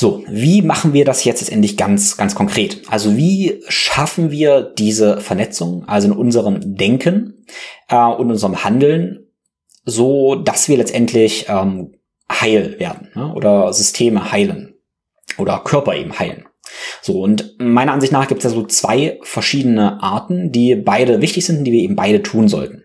So, 0.00 0.24
wie 0.26 0.62
machen 0.62 0.94
wir 0.94 1.04
das 1.04 1.24
jetzt 1.24 1.42
letztendlich 1.42 1.76
ganz, 1.76 2.16
ganz 2.16 2.34
konkret? 2.34 2.80
Also 2.88 3.18
wie 3.18 3.62
schaffen 3.68 4.30
wir 4.30 4.62
diese 4.62 5.20
Vernetzung, 5.20 5.86
also 5.86 6.08
in 6.08 6.16
unserem 6.16 6.74
Denken 6.74 7.44
äh, 7.90 8.06
und 8.06 8.30
unserem 8.30 8.64
Handeln, 8.64 9.26
so 9.84 10.36
dass 10.36 10.70
wir 10.70 10.78
letztendlich 10.78 11.50
ähm, 11.50 11.96
heil 12.32 12.80
werden 12.80 13.10
ne? 13.14 13.30
oder 13.34 13.74
Systeme 13.74 14.32
heilen 14.32 14.72
oder 15.36 15.58
Körper 15.58 15.94
eben 15.94 16.18
heilen. 16.18 16.46
So, 17.02 17.20
und 17.20 17.56
meiner 17.58 17.92
Ansicht 17.92 18.14
nach 18.14 18.26
gibt 18.26 18.42
es 18.42 18.50
ja 18.50 18.56
so 18.56 18.64
zwei 18.64 19.18
verschiedene 19.20 20.02
Arten, 20.02 20.50
die 20.50 20.76
beide 20.76 21.20
wichtig 21.20 21.44
sind, 21.44 21.64
die 21.64 21.72
wir 21.72 21.82
eben 21.82 21.96
beide 21.96 22.22
tun 22.22 22.48
sollten. 22.48 22.84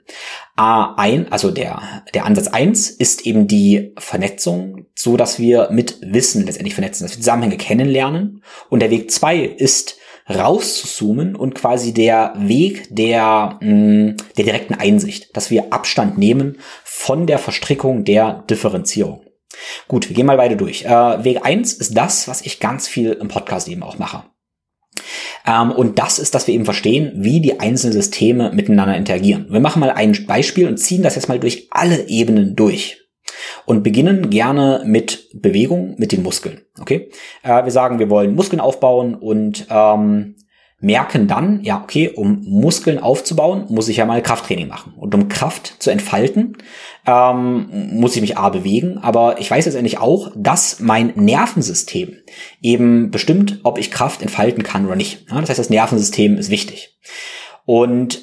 A1, 0.57 1.29
also 1.31 1.51
der, 1.51 1.81
der 2.13 2.25
Ansatz 2.25 2.47
eins 2.47 2.89
ist 2.89 3.25
eben 3.25 3.47
die 3.47 3.93
Vernetzung, 3.97 4.85
so 4.95 5.17
dass 5.17 5.37
wir 5.37 5.69
mit 5.71 5.97
Wissen 6.01 6.45
letztendlich 6.45 6.75
vernetzen, 6.75 7.03
dass 7.03 7.13
wir 7.13 7.21
Zusammenhänge 7.21 7.57
kennenlernen. 7.57 8.41
Und 8.69 8.81
der 8.81 8.91
Weg 8.91 9.11
zwei 9.11 9.39
ist, 9.39 9.97
rauszuzoomen 10.29 11.35
und 11.35 11.55
quasi 11.55 11.93
der 11.93 12.33
Weg 12.37 12.87
der, 12.89 13.59
mh, 13.61 14.15
der 14.37 14.45
direkten 14.45 14.73
Einsicht, 14.73 15.35
dass 15.35 15.51
wir 15.51 15.71
Abstand 15.71 16.17
nehmen 16.17 16.57
von 16.83 17.27
der 17.27 17.37
Verstrickung 17.37 18.05
der 18.05 18.43
Differenzierung. 18.49 19.21
Gut, 19.87 20.09
wir 20.09 20.15
gehen 20.15 20.25
mal 20.25 20.37
beide 20.37 20.57
durch. 20.57 20.83
Äh, 20.85 21.23
Weg 21.23 21.45
eins 21.45 21.73
ist 21.73 21.95
das, 21.95 22.27
was 22.27 22.41
ich 22.41 22.59
ganz 22.59 22.87
viel 22.87 23.11
im 23.13 23.27
Podcast 23.27 23.67
eben 23.67 23.83
auch 23.83 23.97
mache. 23.97 24.23
Ähm, 25.45 25.71
und 25.71 25.99
das 25.99 26.19
ist, 26.19 26.35
dass 26.35 26.47
wir 26.47 26.53
eben 26.53 26.65
verstehen, 26.65 27.11
wie 27.15 27.39
die 27.39 27.59
einzelnen 27.59 27.93
Systeme 27.93 28.51
miteinander 28.53 28.97
interagieren. 28.97 29.47
Wir 29.49 29.59
machen 29.59 29.79
mal 29.79 29.91
ein 29.91 30.25
Beispiel 30.25 30.67
und 30.67 30.77
ziehen 30.77 31.03
das 31.03 31.15
jetzt 31.15 31.29
mal 31.29 31.39
durch 31.39 31.67
alle 31.71 32.07
Ebenen 32.07 32.55
durch. 32.55 33.01
Und 33.65 33.83
beginnen 33.83 34.29
gerne 34.29 34.83
mit 34.85 35.29
Bewegung, 35.33 35.95
mit 35.97 36.11
den 36.11 36.23
Muskeln. 36.23 36.61
Okay? 36.79 37.09
Äh, 37.43 37.63
wir 37.63 37.71
sagen, 37.71 37.99
wir 37.99 38.09
wollen 38.09 38.35
Muskeln 38.35 38.59
aufbauen 38.59 39.15
und 39.15 39.67
ähm, 39.69 40.35
merken 40.79 41.27
dann, 41.27 41.63
ja, 41.63 41.81
okay, 41.81 42.09
um 42.09 42.41
Muskeln 42.43 42.99
aufzubauen, 42.99 43.65
muss 43.69 43.87
ich 43.87 43.97
ja 43.97 44.05
mal 44.05 44.21
Krafttraining 44.21 44.67
machen. 44.67 44.93
Und 44.97 45.15
um 45.15 45.29
Kraft 45.29 45.75
zu 45.79 45.89
entfalten, 45.89 46.57
ähm, 47.07 47.97
muss 47.97 48.15
ich 48.15 48.21
mich 48.21 48.37
A 48.37 48.49
bewegen, 48.49 48.97
aber 48.97 49.39
ich 49.39 49.49
weiß 49.49 49.65
letztendlich 49.65 49.99
auch, 49.99 50.31
dass 50.35 50.79
mein 50.79 51.13
Nervensystem 51.15 52.17
eben 52.61 53.09
bestimmt, 53.09 53.59
ob 53.63 53.77
ich 53.77 53.91
Kraft 53.91 54.21
entfalten 54.21 54.63
kann 54.63 54.85
oder 54.85 54.95
nicht. 54.95 55.25
Ja, 55.29 55.39
das 55.39 55.49
heißt, 55.49 55.59
das 55.59 55.69
Nervensystem 55.69 56.37
ist 56.37 56.49
wichtig. 56.49 56.97
Und 57.65 58.21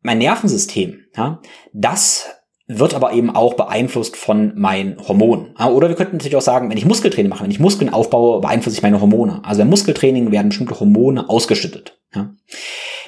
mein 0.00 0.18
Nervensystem, 0.18 1.04
ja, 1.16 1.40
das 1.72 2.35
wird 2.68 2.94
aber 2.94 3.12
eben 3.12 3.30
auch 3.30 3.54
beeinflusst 3.54 4.16
von 4.16 4.52
meinen 4.56 4.96
Hormonen. 5.06 5.54
Oder 5.56 5.88
wir 5.88 5.94
könnten 5.94 6.16
natürlich 6.16 6.36
auch 6.36 6.42
sagen, 6.42 6.68
wenn 6.68 6.78
ich 6.78 6.84
Muskeltraining 6.84 7.30
mache, 7.30 7.44
wenn 7.44 7.50
ich 7.50 7.60
Muskeln 7.60 7.92
aufbaue, 7.92 8.40
beeinflusse 8.40 8.76
ich 8.76 8.82
meine 8.82 9.00
Hormone. 9.00 9.40
Also 9.44 9.60
beim 9.60 9.70
Muskeltraining 9.70 10.32
werden 10.32 10.48
bestimmte 10.48 10.78
Hormone 10.78 11.28
ausgeschüttet. 11.28 11.98
Ja. 12.14 12.34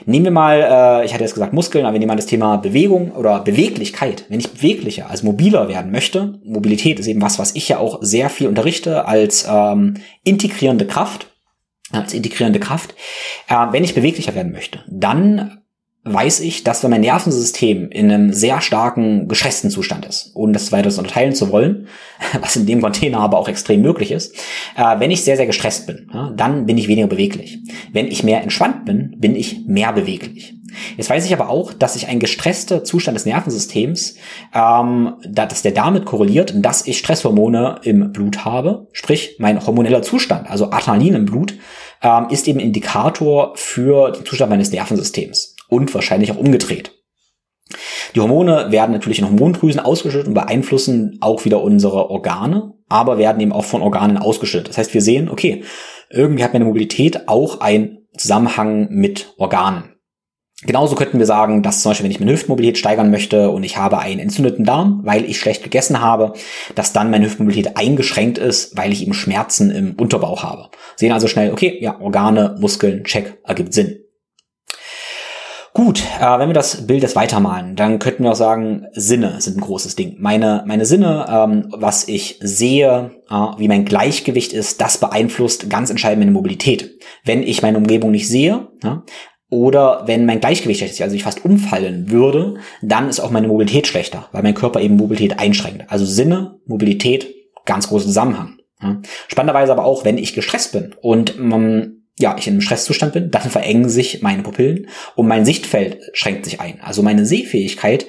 Nehmen 0.07 0.27
wir 0.27 0.33
mal, 0.33 0.61
äh, 1.03 1.05
ich 1.05 1.13
hatte 1.13 1.25
jetzt 1.25 1.35
gesagt 1.35 1.53
Muskeln, 1.53 1.85
aber 1.85 1.95
wir 1.95 1.99
nehmen 1.99 2.09
mal 2.09 2.17
das 2.17 2.27
Thema 2.27 2.57
Bewegung 2.57 3.13
oder 3.13 3.41
Beweglichkeit. 3.41 4.27
Wenn 4.29 4.39
ich 4.39 4.51
beweglicher, 4.51 5.11
also 5.11 5.27
mobiler 5.27 5.69
werden 5.69 5.91
möchte, 5.91 6.39
Mobilität 6.45 7.01
ist 7.01 7.09
eben 7.09 7.23
was, 7.23 7.39
was 7.39 7.57
ich 7.57 7.69
ja 7.69 7.79
auch 7.79 7.99
sehr 8.01 8.31
viel 8.31 8.47
unterrichte 8.47 9.07
als 9.07 9.47
ähm, 9.51 9.95
integrierende 10.23 10.87
Kraft, 10.87 11.33
als 11.91 12.15
integrierende 12.15 12.61
Kraft. 12.61 12.95
Äh, 13.49 13.67
wenn 13.73 13.85
ich 13.85 13.95
beweglicher 13.95 14.35
werden 14.37 14.53
möchte, 14.53 14.85
dann 14.89 15.58
weiß 16.13 16.41
ich, 16.41 16.65
dass 16.65 16.83
wenn 16.83 16.91
mein 16.91 17.01
Nervensystem 17.01 17.91
in 17.91 18.11
einem 18.11 18.33
sehr 18.33 18.61
starken 18.61 19.29
gestressten 19.29 19.71
Zustand 19.71 20.07
ist, 20.07 20.33
ohne 20.35 20.53
das 20.53 20.73
weiter 20.73 20.89
unterteilen 20.89 21.35
zu 21.35 21.51
wollen, 21.51 21.89
was 22.41 22.57
in 22.57 22.67
dem 22.67 22.81
Container 22.81 23.21
aber 23.21 23.39
auch 23.39 23.49
extrem 23.49 23.83
möglich 23.83 24.11
ist, 24.11 24.35
äh, 24.77 24.99
wenn 24.99 25.11
ich 25.11 25.23
sehr, 25.23 25.37
sehr 25.37 25.47
gestresst 25.47 25.87
bin, 25.87 26.11
ja, 26.13 26.33
dann 26.37 26.67
bin 26.67 26.79
ich 26.79 26.89
weniger 26.89 27.07
beweglich. 27.07 27.59
Wenn 27.93 28.07
ich 28.07 28.23
mehr 28.23 28.43
entspannt 28.43 28.85
bin, 28.85 29.15
bin 29.19 29.35
ich 29.37 29.67
mehr 29.67 29.93
beweglich. 29.93 30.55
Jetzt 30.97 31.11
weiß 31.11 31.25
ich 31.25 31.33
aber 31.33 31.49
auch, 31.49 31.73
dass 31.73 31.95
sich 31.95 32.09
ein 32.09 32.21
gestresster 32.21 32.85
Zustand 32.85 33.17
des 33.17 33.27
Nervensystems, 33.27 34.17
ähm, 34.55 35.15
dass 35.27 35.63
der 35.63 35.73
damit 35.73 36.05
korreliert, 36.05 36.53
dass 36.57 36.87
ich 36.87 36.99
Stresshormone 36.99 37.81
im 37.83 38.13
Blut 38.13 38.45
habe, 38.45 38.87
sprich 38.93 39.37
mein 39.39 39.65
hormoneller 39.65 40.03
Zustand, 40.03 40.51
also 40.51 40.71
Adrenalin 40.71 41.15
im 41.15 41.25
Blut, 41.25 41.55
ähm, 42.03 42.27
ist 42.31 42.47
eben 42.49 42.61
Indikator 42.61 43.53
für 43.57 44.13
den 44.13 44.25
Zustand 44.25 44.51
meines 44.51 44.71
Nervensystems 44.71 45.57
und 45.69 45.95
wahrscheinlich 45.95 46.33
auch 46.33 46.39
umgedreht. 46.39 46.93
Die 48.15 48.21
Hormone 48.21 48.69
werden 48.71 48.93
natürlich 48.93 49.19
in 49.19 49.27
Hormondrüsen 49.27 49.81
ausgeschüttet 49.81 50.29
und 50.29 50.35
beeinflussen 50.35 51.19
auch 51.21 51.45
wieder 51.45 51.63
unsere 51.63 52.11
Organe, 52.11 52.75
aber 52.89 53.19
werden 53.19 53.41
eben 53.41 53.53
auch 53.53 53.65
von 53.65 53.83
Organen 53.83 54.17
ausgeschüttet. 54.17 54.71
Das 54.71 54.79
heißt, 54.79 54.95
wir 54.95 55.03
sehen, 55.03 55.29
okay, 55.29 55.65
irgendwie 56.11 56.43
hat 56.45 56.55
meine 56.55 56.65
Mobilität 56.65 57.29
auch 57.29 57.61
einen 57.61 58.07
Zusammenhang 58.17 58.89
mit 58.91 59.35
Organen. 59.37 59.95
Genauso 60.67 60.97
könnten 60.97 61.21
wir 61.21 61.27
sagen, 61.27 61.63
dass 61.63 61.83
zum 61.83 61.91
Beispiel, 61.91 62.05
wenn 62.05 62.11
ich 62.11 62.19
meine 62.19 62.33
Hüftmobilität 62.33 62.79
steigern 62.79 63.13
möchte 63.13 63.51
und 63.51 63.63
ich 63.63 63.77
habe 63.77 63.99
einen 63.99 64.19
entzündeten 64.19 64.65
Darm, 64.65 65.03
weil 65.05 65.25
ich 65.25 65.39
schlecht 65.39 65.63
gegessen 65.63 66.01
habe, 66.01 66.33
dass 66.75 66.93
dann 66.93 67.13
meine 67.13 67.27
Hüftmobilität 67.27 67.77
eingeschränkt 67.77 68.39
ist, 68.39 68.77
weil 68.77 68.93
ich 68.93 69.03
eben 69.03 69.15
Schmerzen 69.15 69.71
im 69.71 69.95
Unterbauch 69.95 70.43
habe. 70.43 70.71
Sehen 70.97 71.13
also 71.13 71.29
schnell, 71.29 71.53
okay, 71.53 71.79
ja, 71.81 72.01
Organe, 72.01 72.57
Muskeln, 72.59 73.05
check, 73.05 73.39
ergibt 73.45 73.73
Sinn. 73.73 74.01
Gut, 75.75 76.03
äh, 76.21 76.39
wenn 76.39 76.49
wir 76.49 76.55
das 76.55 76.87
Bild 76.87 77.03
jetzt 77.03 77.17
weitermalen, 77.17 77.77
dann 77.77 77.99
könnten 77.99 78.25
wir 78.25 78.33
auch 78.33 78.37
sagen, 78.37 78.87
Sinne 78.93 79.41
sind 79.41 79.59
ein 79.59 79.61
großes 79.61 79.97
Ding. 79.97 80.17
Meine, 80.19 80.65
meine 80.67 80.87
Sinne, 80.87 81.27
ähm, 81.29 81.67
was 81.71 82.09
ich 82.09 82.39
sehe, 82.41 83.11
äh, 83.31 83.35
wie 83.59 83.69
mein 83.69 83.85
Gleichgewicht 83.85 84.53
ist, 84.53 84.81
das 84.81 84.99
beeinflusst 84.99 85.71
ganz 85.71 85.91
entscheidend 85.91 86.21
meine 86.21 86.33
Mobilität. 86.33 86.99
Wenn 87.25 87.43
ich 87.43 87.63
meine 87.63 87.79
Umgebung 87.79 88.11
nicht 88.11 88.29
sehe, 88.29 88.69
ja, 88.83 89.05
oder 89.51 90.03
wenn 90.07 90.27
mein 90.27 90.41
Gleichgewicht 90.41 90.81
schlecht 90.81 90.95
ist, 90.95 91.01
also 91.01 91.17
ich 91.17 91.23
fast 91.23 91.45
umfallen 91.45 92.11
würde, 92.11 92.57
dann 92.83 93.09
ist 93.09 93.21
auch 93.21 93.31
meine 93.31 93.49
Mobilität 93.49 93.87
schlechter, 93.87 94.29
weil 94.33 94.43
mein 94.43 94.55
Körper 94.55 94.81
eben 94.81 94.97
Mobilität 94.97 95.39
einschränkt. 95.39 95.85
Also 95.89 96.05
Sinne, 96.05 96.59
Mobilität, 96.67 97.35
ganz 97.65 97.89
großer 97.89 98.07
Zusammenhang. 98.07 98.59
Ja. 98.83 99.01
Spannenderweise 99.29 99.73
aber 99.73 99.85
auch, 99.85 100.05
wenn 100.05 100.19
ich 100.19 100.35
gestresst 100.35 100.73
bin 100.73 100.95
und 101.01 101.37
ähm, 101.39 101.98
ja, 102.19 102.37
ich 102.39 102.47
in 102.47 102.55
einem 102.55 102.61
Stresszustand 102.61 103.13
bin, 103.13 103.31
dann 103.31 103.51
verengen 103.51 103.89
sich 103.89 104.23
meine 104.23 104.43
Pupillen 104.43 104.89
und 105.15 105.29
mein 105.29 105.45
Sichtfeld 105.45 105.99
schränkt 106.13 106.45
sich 106.45 106.61
ein. 106.61 106.81
Also 106.83 107.03
meine 107.03 107.25
Sehfähigkeit 107.25 108.07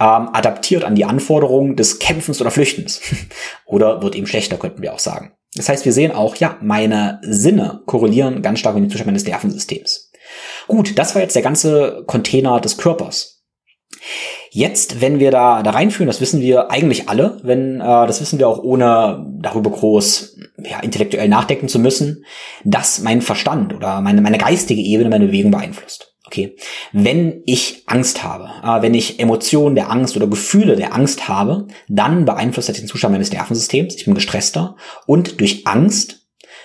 ähm, 0.00 0.30
adaptiert 0.32 0.82
an 0.84 0.94
die 0.94 1.04
Anforderungen 1.04 1.76
des 1.76 1.98
Kämpfens 1.98 2.40
oder 2.40 2.50
Flüchtens. 2.50 3.00
oder 3.66 4.02
wird 4.02 4.14
eben 4.14 4.26
schlechter, 4.26 4.56
könnten 4.56 4.82
wir 4.82 4.94
auch 4.94 4.98
sagen. 4.98 5.32
Das 5.54 5.68
heißt, 5.68 5.84
wir 5.84 5.92
sehen 5.92 6.12
auch, 6.12 6.36
ja, 6.36 6.56
meine 6.62 7.20
Sinne 7.22 7.82
korrelieren 7.86 8.40
ganz 8.40 8.60
stark 8.60 8.74
mit 8.74 8.84
dem 8.84 8.90
Zustand 8.90 9.08
meines 9.08 9.26
Nervensystems. 9.26 10.10
Gut, 10.68 10.98
das 10.98 11.14
war 11.14 11.22
jetzt 11.22 11.34
der 11.34 11.42
ganze 11.42 12.04
Container 12.06 12.60
des 12.60 12.78
Körpers. 12.78 13.42
Jetzt, 14.52 15.00
wenn 15.00 15.20
wir 15.20 15.30
da, 15.30 15.62
da 15.62 15.70
reinführen, 15.70 16.08
das 16.08 16.20
wissen 16.20 16.40
wir 16.40 16.72
eigentlich 16.72 17.08
alle, 17.08 17.38
wenn, 17.44 17.80
äh, 17.80 17.84
das 17.84 18.20
wissen 18.20 18.40
wir 18.40 18.48
auch 18.48 18.62
ohne 18.62 19.24
darüber 19.40 19.70
groß 19.70 20.38
ja, 20.68 20.80
intellektuell 20.80 21.28
nachdenken 21.28 21.68
zu 21.68 21.78
müssen, 21.78 22.24
dass 22.64 23.00
mein 23.00 23.22
Verstand 23.22 23.74
oder 23.74 24.00
meine, 24.00 24.20
meine 24.20 24.38
geistige 24.38 24.82
Ebene 24.82 25.08
meine 25.08 25.26
Bewegung 25.26 25.52
beeinflusst. 25.52 26.14
Okay, 26.26 26.56
wenn 26.92 27.42
ich 27.46 27.84
Angst 27.86 28.22
habe, 28.22 28.50
äh, 28.62 28.82
wenn 28.82 28.94
ich 28.94 29.20
Emotionen 29.20 29.74
der 29.74 29.90
Angst 29.90 30.16
oder 30.16 30.26
Gefühle 30.26 30.76
der 30.76 30.94
Angst 30.94 31.28
habe, 31.28 31.66
dann 31.88 32.24
beeinflusst 32.24 32.68
das 32.68 32.76
den 32.76 32.86
Zustand 32.86 33.12
meines 33.12 33.32
Nervensystems. 33.32 33.94
Ich 33.96 34.04
bin 34.04 34.14
gestresster 34.14 34.76
und 35.06 35.40
durch 35.40 35.66
Angst 35.66 36.19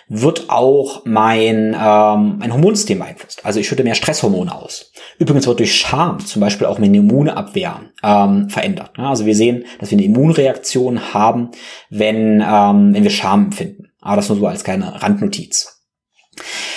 wird 0.07 0.49
auch 0.49 1.03
mein, 1.05 1.75
ähm, 1.77 2.37
mein 2.37 2.53
Hormonsystem 2.53 2.99
beeinflusst. 2.99 3.43
Also 3.43 3.59
ich 3.59 3.67
schütte 3.67 3.83
mehr 3.83 3.95
Stresshormone 3.95 4.53
aus. 4.53 4.91
Übrigens 5.17 5.47
wird 5.47 5.59
durch 5.59 5.75
Scham 5.75 6.19
zum 6.19 6.41
Beispiel 6.41 6.67
auch 6.67 6.77
meine 6.77 6.97
Immunabwehr 6.97 7.81
ähm, 8.03 8.49
verändert. 8.49 8.91
Ja, 8.97 9.09
also 9.09 9.25
wir 9.25 9.35
sehen, 9.35 9.65
dass 9.79 9.89
wir 9.89 9.97
eine 9.97 10.05
Immunreaktion 10.05 11.13
haben, 11.13 11.49
wenn, 11.89 12.43
ähm, 12.45 12.93
wenn 12.93 13.03
wir 13.03 13.09
Scham 13.09 13.45
empfinden. 13.45 13.87
Aber 13.99 14.17
das 14.17 14.29
nur 14.29 14.37
so 14.37 14.47
als 14.47 14.63
kleine 14.63 15.01
Randnotiz. 15.01 15.81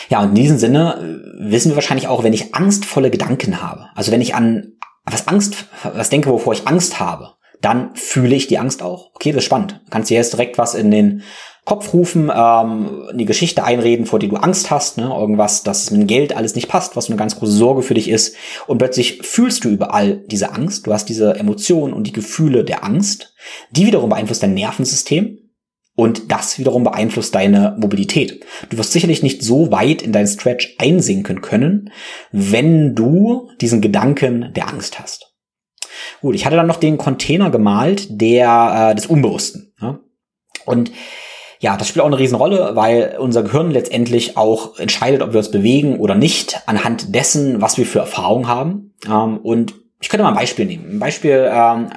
Ja, 0.09 0.23
und 0.23 0.31
in 0.31 0.35
diesem 0.35 0.59
Sinne 0.59 0.95
äh, 0.95 1.51
wissen 1.51 1.71
wir 1.71 1.77
wahrscheinlich 1.77 2.09
auch, 2.09 2.23
wenn 2.23 2.33
ich 2.33 2.55
angstvolle 2.55 3.11
Gedanken 3.11 3.61
habe, 3.61 3.87
also 3.95 4.11
wenn 4.11 4.23
ich 4.23 4.35
an 4.35 4.73
was 5.05 5.29
Angst, 5.29 5.67
was 5.83 6.11
denke, 6.11 6.31
wovor 6.31 6.53
ich 6.53 6.67
Angst 6.67 7.01
habe, 7.01 7.35
dann 7.61 7.95
fühle 7.95 8.35
ich 8.35 8.47
die 8.47 8.59
Angst 8.59 8.83
auch. 8.83 9.11
Okay, 9.15 9.33
das 9.33 9.39
ist 9.39 9.47
spannend. 9.47 9.81
Du 9.85 9.91
kannst 9.91 10.11
dir 10.11 10.17
jetzt 10.17 10.33
direkt 10.33 10.59
was 10.59 10.75
in 10.75 10.91
den 10.91 11.23
Kopf 11.69 11.93
rufen, 11.93 12.33
ähm, 12.35 13.03
eine 13.11 13.27
Geschichte 13.27 13.63
einreden, 13.63 14.07
vor 14.07 14.19
der 14.19 14.31
du 14.31 14.37
Angst 14.37 14.71
hast, 14.71 14.97
ne? 14.97 15.05
irgendwas, 15.05 15.65
dass 15.65 15.91
mit 15.91 16.01
dem 16.01 16.07
Geld 16.07 16.35
alles 16.35 16.55
nicht 16.55 16.67
passt, 16.67 16.97
was 16.97 17.09
eine 17.09 17.19
ganz 17.19 17.37
große 17.37 17.53
Sorge 17.53 17.83
für 17.83 17.93
dich 17.93 18.09
ist. 18.09 18.37
Und 18.67 18.79
plötzlich 18.79 19.21
fühlst 19.21 19.67
du 19.67 19.69
überall 19.69 20.25
diese 20.29 20.55
Angst. 20.55 20.87
Du 20.87 20.95
hast 20.95 21.11
diese 21.11 21.35
Emotionen 21.35 21.93
und 21.93 22.07
die 22.07 22.15
Gefühle 22.15 22.65
der 22.65 22.85
Angst. 22.85 23.35
Die 23.71 23.85
wiederum 23.85 24.09
beeinflusst 24.09 24.43
dein 24.43 24.55
Nervensystem. 24.55 25.41
Und 25.95 26.33
das 26.33 26.59
wiederum 26.59 26.85
beeinflusst 26.85 27.35
deine 27.35 27.77
Mobilität. 27.79 28.43
Du 28.71 28.79
wirst 28.79 28.93
sicherlich 28.93 29.23
nicht 29.23 29.43
so 29.43 29.71
weit 29.71 30.01
in 30.01 30.13
deinen 30.13 30.27
Stretch 30.27 30.75
einsinken 30.79 31.43
können, 31.43 31.91
wenn 32.33 32.95
du 32.95 33.51
diesen 33.61 33.83
Gedanken 33.83 34.55
der 34.57 34.69
Angst 34.69 34.99
hast. 34.99 35.35
Gut, 36.23 36.35
ich 36.35 36.47
hatte 36.47 36.57
dann 36.57 36.67
noch 36.67 36.81
den 36.81 36.97
Container 36.97 37.51
gemalt 37.51 38.07
der 38.09 38.93
äh, 38.93 38.95
des 38.95 39.05
Unbewussten. 39.05 39.75
Ja? 39.83 40.01
Und 40.65 40.93
ja, 41.61 41.77
das 41.77 41.89
spielt 41.89 42.03
auch 42.03 42.09
eine 42.09 42.19
Riesenrolle, 42.19 42.71
weil 42.75 43.17
unser 43.19 43.43
Gehirn 43.43 43.71
letztendlich 43.71 44.37
auch 44.37 44.79
entscheidet, 44.79 45.23
ob 45.23 45.33
wir 45.33 45.39
uns 45.39 45.51
bewegen 45.51 45.99
oder 45.99 46.15
nicht, 46.15 46.61
anhand 46.67 47.15
dessen, 47.15 47.61
was 47.61 47.79
wir 47.79 47.87
für 47.87 47.99
Erfahrungen 47.99 48.49
haben. 48.49 48.95
Ähm, 49.07 49.39
und 49.39 49.75
ich 50.01 50.09
könnte 50.09 50.23
mal 50.23 50.31
ein 50.31 50.37
Beispiel 50.37 50.67
nehmen. 50.67 50.93
Ein 50.93 50.99
Beispiel, 51.01 51.51
ähm, 51.53 51.91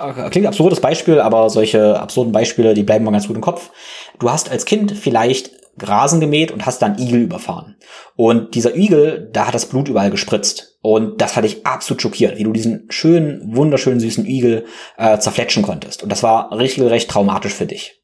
äh, 0.00 0.30
klingt 0.30 0.46
absurdes 0.46 0.80
Beispiel, 0.80 1.20
aber 1.20 1.48
solche 1.48 1.98
absurden 1.98 2.32
Beispiele, 2.32 2.74
die 2.74 2.82
bleiben 2.82 3.04
mal 3.04 3.10
ganz 3.12 3.26
gut 3.26 3.36
im 3.36 3.42
Kopf. 3.42 3.70
Du 4.18 4.30
hast 4.30 4.50
als 4.50 4.66
Kind 4.66 4.92
vielleicht 4.92 5.52
Rasen 5.80 6.20
gemäht 6.20 6.50
und 6.50 6.66
hast 6.66 6.82
dann 6.82 6.98
Igel 6.98 7.22
überfahren. 7.22 7.76
Und 8.16 8.54
dieser 8.54 8.76
Igel, 8.76 9.30
da 9.32 9.46
hat 9.46 9.54
das 9.54 9.66
Blut 9.66 9.88
überall 9.88 10.10
gespritzt. 10.10 10.76
Und 10.82 11.20
das 11.20 11.36
hat 11.36 11.44
dich 11.44 11.66
absolut 11.66 12.02
schockiert, 12.02 12.36
wie 12.36 12.44
du 12.44 12.52
diesen 12.52 12.86
schönen, 12.88 13.56
wunderschönen, 13.56 14.00
süßen 14.00 14.26
Igel 14.26 14.66
äh, 14.96 15.18
zerfletschen 15.18 15.62
konntest. 15.62 16.02
Und 16.02 16.10
das 16.10 16.22
war 16.22 16.56
richtig 16.56 16.84
recht 16.84 17.10
traumatisch 17.10 17.54
für 17.54 17.66
dich. 17.66 18.02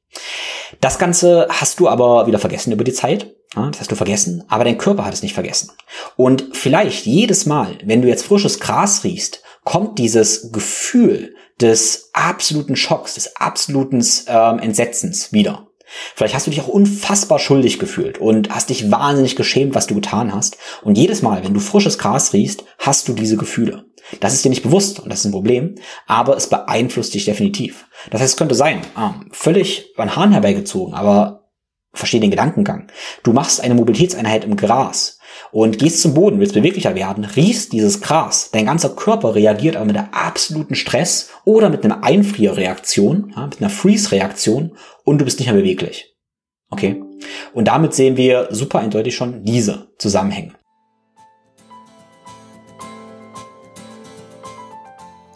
Das 0.81 0.98
Ganze 0.98 1.46
hast 1.50 1.81
du 1.81 1.88
aber 1.88 2.27
wieder 2.27 2.38
vergessen 2.38 2.72
über 2.72 2.85
die 2.85 2.92
Zeit. 2.92 3.35
Das 3.55 3.81
hast 3.81 3.92
du 3.92 3.96
vergessen, 3.96 4.42
aber 4.48 4.64
dein 4.64 4.79
Körper 4.79 5.05
hat 5.05 5.14
es 5.14 5.22
nicht 5.22 5.35
vergessen. 5.35 5.70
Und 6.16 6.48
vielleicht 6.55 7.07
jedes 7.07 7.46
Mal, 7.46 7.79
wenn 7.85 8.03
du 8.03 8.09
jetzt 8.09 8.24
frisches 8.24 8.59
Gras 8.59 9.05
riechst, 9.05 9.42
kommt 9.62 9.98
dieses 9.98 10.50
Gefühl 10.50 11.37
des 11.61 12.11
absoluten 12.12 12.74
Schocks, 12.74 13.14
des 13.14 13.37
absoluten 13.37 14.05
ähm, 14.27 14.59
Entsetzens 14.59 15.33
wieder. 15.33 15.68
Vielleicht 16.16 16.35
hast 16.35 16.46
du 16.46 16.50
dich 16.50 16.61
auch 16.61 16.68
unfassbar 16.68 17.38
schuldig 17.38 17.79
gefühlt 17.79 18.18
und 18.18 18.50
hast 18.50 18.70
dich 18.70 18.90
wahnsinnig 18.90 19.37
geschämt, 19.37 19.74
was 19.74 19.87
du 19.87 19.94
getan 19.94 20.35
hast. 20.35 20.57
Und 20.83 20.98
jedes 20.98 21.22
Mal, 21.22 21.44
wenn 21.44 21.55
du 21.55 21.61
frisches 21.61 21.98
Gras 21.98 22.33
riechst, 22.33 22.64
hast 22.79 23.07
du 23.07 23.12
diese 23.12 23.37
Gefühle. 23.37 23.85
Das 24.21 24.35
ist 24.35 24.45
dir 24.45 24.51
nicht 24.51 24.62
bewusst 24.62 25.01
und 25.01 25.11
das 25.11 25.21
ist 25.21 25.27
ein 25.27 25.33
Problem, 25.33 25.77
aber 26.07 26.37
es 26.37 26.49
beeinflusst 26.49 27.14
dich 27.14 27.25
definitiv. 27.25 27.87
Das 28.11 28.21
heißt, 28.21 28.35
es 28.35 28.37
könnte 28.37 28.55
sein, 28.55 28.83
ah, 28.95 29.14
völlig 29.33 29.93
an 29.97 30.14
Hahn 30.14 30.33
herbeigezogen, 30.33 30.95
aber 30.95 31.45
verstehe 31.95 32.21
den 32.21 32.31
Gedankengang. 32.31 32.88
Du 33.23 33.33
machst 33.33 33.61
eine 33.61 33.75
Mobilitätseinheit 33.75 34.45
im 34.45 34.57
Gras 34.57 35.19
und 35.53 35.79
gehst 35.79 36.03
zum 36.03 36.14
Boden, 36.14 36.40
willst 36.40 36.55
beweglicher 36.55 36.95
werden, 36.95 37.25
riechst 37.25 37.73
dieses 37.73 38.01
Gras. 38.01 38.51
Dein 38.53 38.67
ganzer 38.67 38.90
Körper 38.90 39.35
reagiert 39.35 39.77
aber 39.77 39.87
mit 39.87 39.97
der 39.97 40.12
absoluten 40.12 40.75
Stress 40.75 41.31
oder 41.45 41.71
mit 41.71 41.85
einer 41.85 42.05
Einfrierreaktion, 42.05 43.35
mit 43.51 43.61
einer 43.61 43.71
Freeze-Reaktion 43.71 44.77
und 45.05 45.19
du 45.19 45.25
bist 45.25 45.38
nicht 45.38 45.49
mehr 45.49 45.61
beweglich. 45.61 46.14
Okay? 46.71 47.03
Und 47.53 47.69
damit 47.69 47.95
sehen 47.95 48.17
wir 48.17 48.49
super 48.51 48.81
eindeutig 48.81 49.14
schon 49.14 49.45
diese 49.45 49.88
Zusammenhänge. 49.99 50.55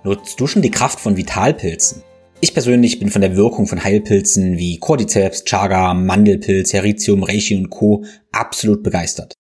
Nutzt 0.04 0.38
du 0.38 0.46
schon 0.46 0.62
die 0.62 0.70
Kraft 0.70 1.00
von 1.00 1.16
Vitalpilzen? 1.16 2.02
Ich 2.40 2.54
persönlich 2.54 3.00
bin 3.00 3.10
von 3.10 3.20
der 3.20 3.34
Wirkung 3.34 3.66
von 3.66 3.82
Heilpilzen 3.82 4.56
wie 4.56 4.78
Cordyceps, 4.78 5.44
Chaga, 5.44 5.92
Mandelpilz, 5.92 6.72
Heritium, 6.72 7.24
Reishi 7.24 7.56
und 7.56 7.68
Co. 7.70 8.04
absolut 8.30 8.84
begeistert. 8.84 9.34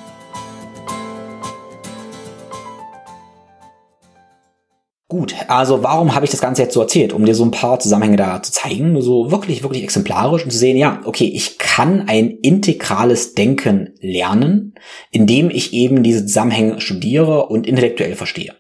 Gut, 5.08 5.36
also 5.48 5.84
warum 5.84 6.16
habe 6.16 6.26
ich 6.26 6.32
das 6.32 6.42
Ganze 6.42 6.64
jetzt 6.64 6.74
so 6.74 6.82
erzählt? 6.82 7.14
Um 7.14 7.26
dir 7.26 7.36
so 7.36 7.46
ein 7.46 7.52
paar 7.52 7.80
Zusammenhänge 7.80 8.18
da 8.18 8.42
zu 8.42 8.52
zeigen, 8.52 9.00
so 9.00 9.30
wirklich, 9.30 9.62
wirklich 9.62 9.84
exemplarisch 9.84 10.46
und 10.46 10.52
zu 10.52 10.58
sehen, 10.58 10.78
ja, 10.78 11.02
okay, 11.06 11.32
ich 11.32 11.60
kann 11.60 12.10
ein 12.10 12.32
integrales 12.32 13.36
Denken 13.36 13.94
lernen, 14.00 14.74
indem 15.12 15.52
ich 15.52 15.74
eben 15.74 16.02
diese 16.02 16.26
Zusammenhänge 16.26 16.82
studiere 16.82 17.46
und 17.50 17.68
intellektuell 17.68 18.16
verstehe. 18.16 18.56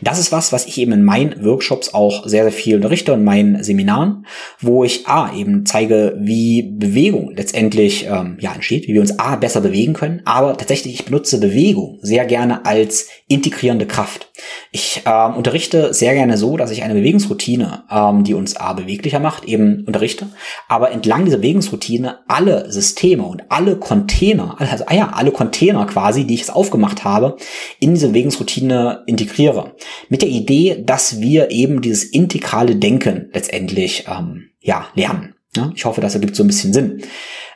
Das 0.00 0.18
ist 0.18 0.32
was, 0.32 0.52
was 0.52 0.66
ich 0.66 0.78
eben 0.78 0.92
in 0.92 1.04
meinen 1.04 1.44
Workshops 1.44 1.94
auch 1.94 2.26
sehr, 2.26 2.44
sehr 2.44 2.52
viel 2.52 2.76
unterrichte 2.76 3.12
und 3.12 3.24
meinen 3.24 3.62
Seminaren, 3.62 4.26
wo 4.60 4.84
ich 4.84 5.06
A 5.06 5.32
eben 5.34 5.66
zeige, 5.66 6.16
wie 6.18 6.62
Bewegung 6.62 7.32
letztendlich 7.34 8.06
ähm, 8.06 8.36
ja 8.40 8.52
entsteht, 8.52 8.88
wie 8.88 8.94
wir 8.94 9.00
uns 9.00 9.18
A 9.18 9.36
besser 9.36 9.60
bewegen 9.60 9.94
können, 9.94 10.22
aber 10.24 10.56
tatsächlich 10.56 10.94
ich 10.94 11.04
benutze 11.04 11.40
Bewegung 11.40 11.98
sehr 12.02 12.24
gerne 12.26 12.66
als 12.66 13.08
integrierende 13.28 13.86
Kraft. 13.86 14.30
Ich 14.72 15.02
ähm, 15.06 15.34
unterrichte 15.34 15.94
sehr 15.94 16.14
gerne 16.14 16.36
so, 16.36 16.56
dass 16.56 16.70
ich 16.70 16.82
eine 16.82 16.94
Bewegungsroutine, 16.94 17.84
ähm, 17.90 18.24
die 18.24 18.34
uns 18.34 18.56
A 18.56 18.72
beweglicher 18.72 19.20
macht, 19.20 19.44
eben 19.44 19.84
unterrichte, 19.86 20.28
aber 20.68 20.90
entlang 20.90 21.24
dieser 21.24 21.38
Bewegungsroutine 21.38 22.18
alle 22.28 22.70
Systeme 22.70 23.22
und 23.24 23.44
alle 23.48 23.76
Container, 23.76 24.56
also 24.58 24.84
ah 24.86 24.94
ja, 24.94 25.08
alle 25.14 25.30
Container 25.30 25.86
quasi, 25.86 26.26
die 26.26 26.34
ich 26.34 26.40
jetzt 26.40 26.54
aufgemacht 26.54 27.04
habe, 27.04 27.36
in 27.80 27.94
diese 27.94 28.08
Bewegungsroutine 28.08 29.04
integriere 29.06 29.74
mit 30.08 30.22
der 30.22 30.28
Idee, 30.28 30.82
dass 30.84 31.20
wir 31.20 31.50
eben 31.50 31.80
dieses 31.80 32.04
integrale 32.04 32.76
Denken 32.76 33.30
letztendlich 33.32 34.06
ähm, 34.08 34.50
ja 34.60 34.88
lernen. 34.94 35.34
Ja, 35.56 35.72
ich 35.74 35.84
hoffe, 35.84 36.00
das 36.00 36.14
ergibt 36.14 36.36
so 36.36 36.44
ein 36.44 36.48
bisschen 36.48 36.72
Sinn. 36.72 37.02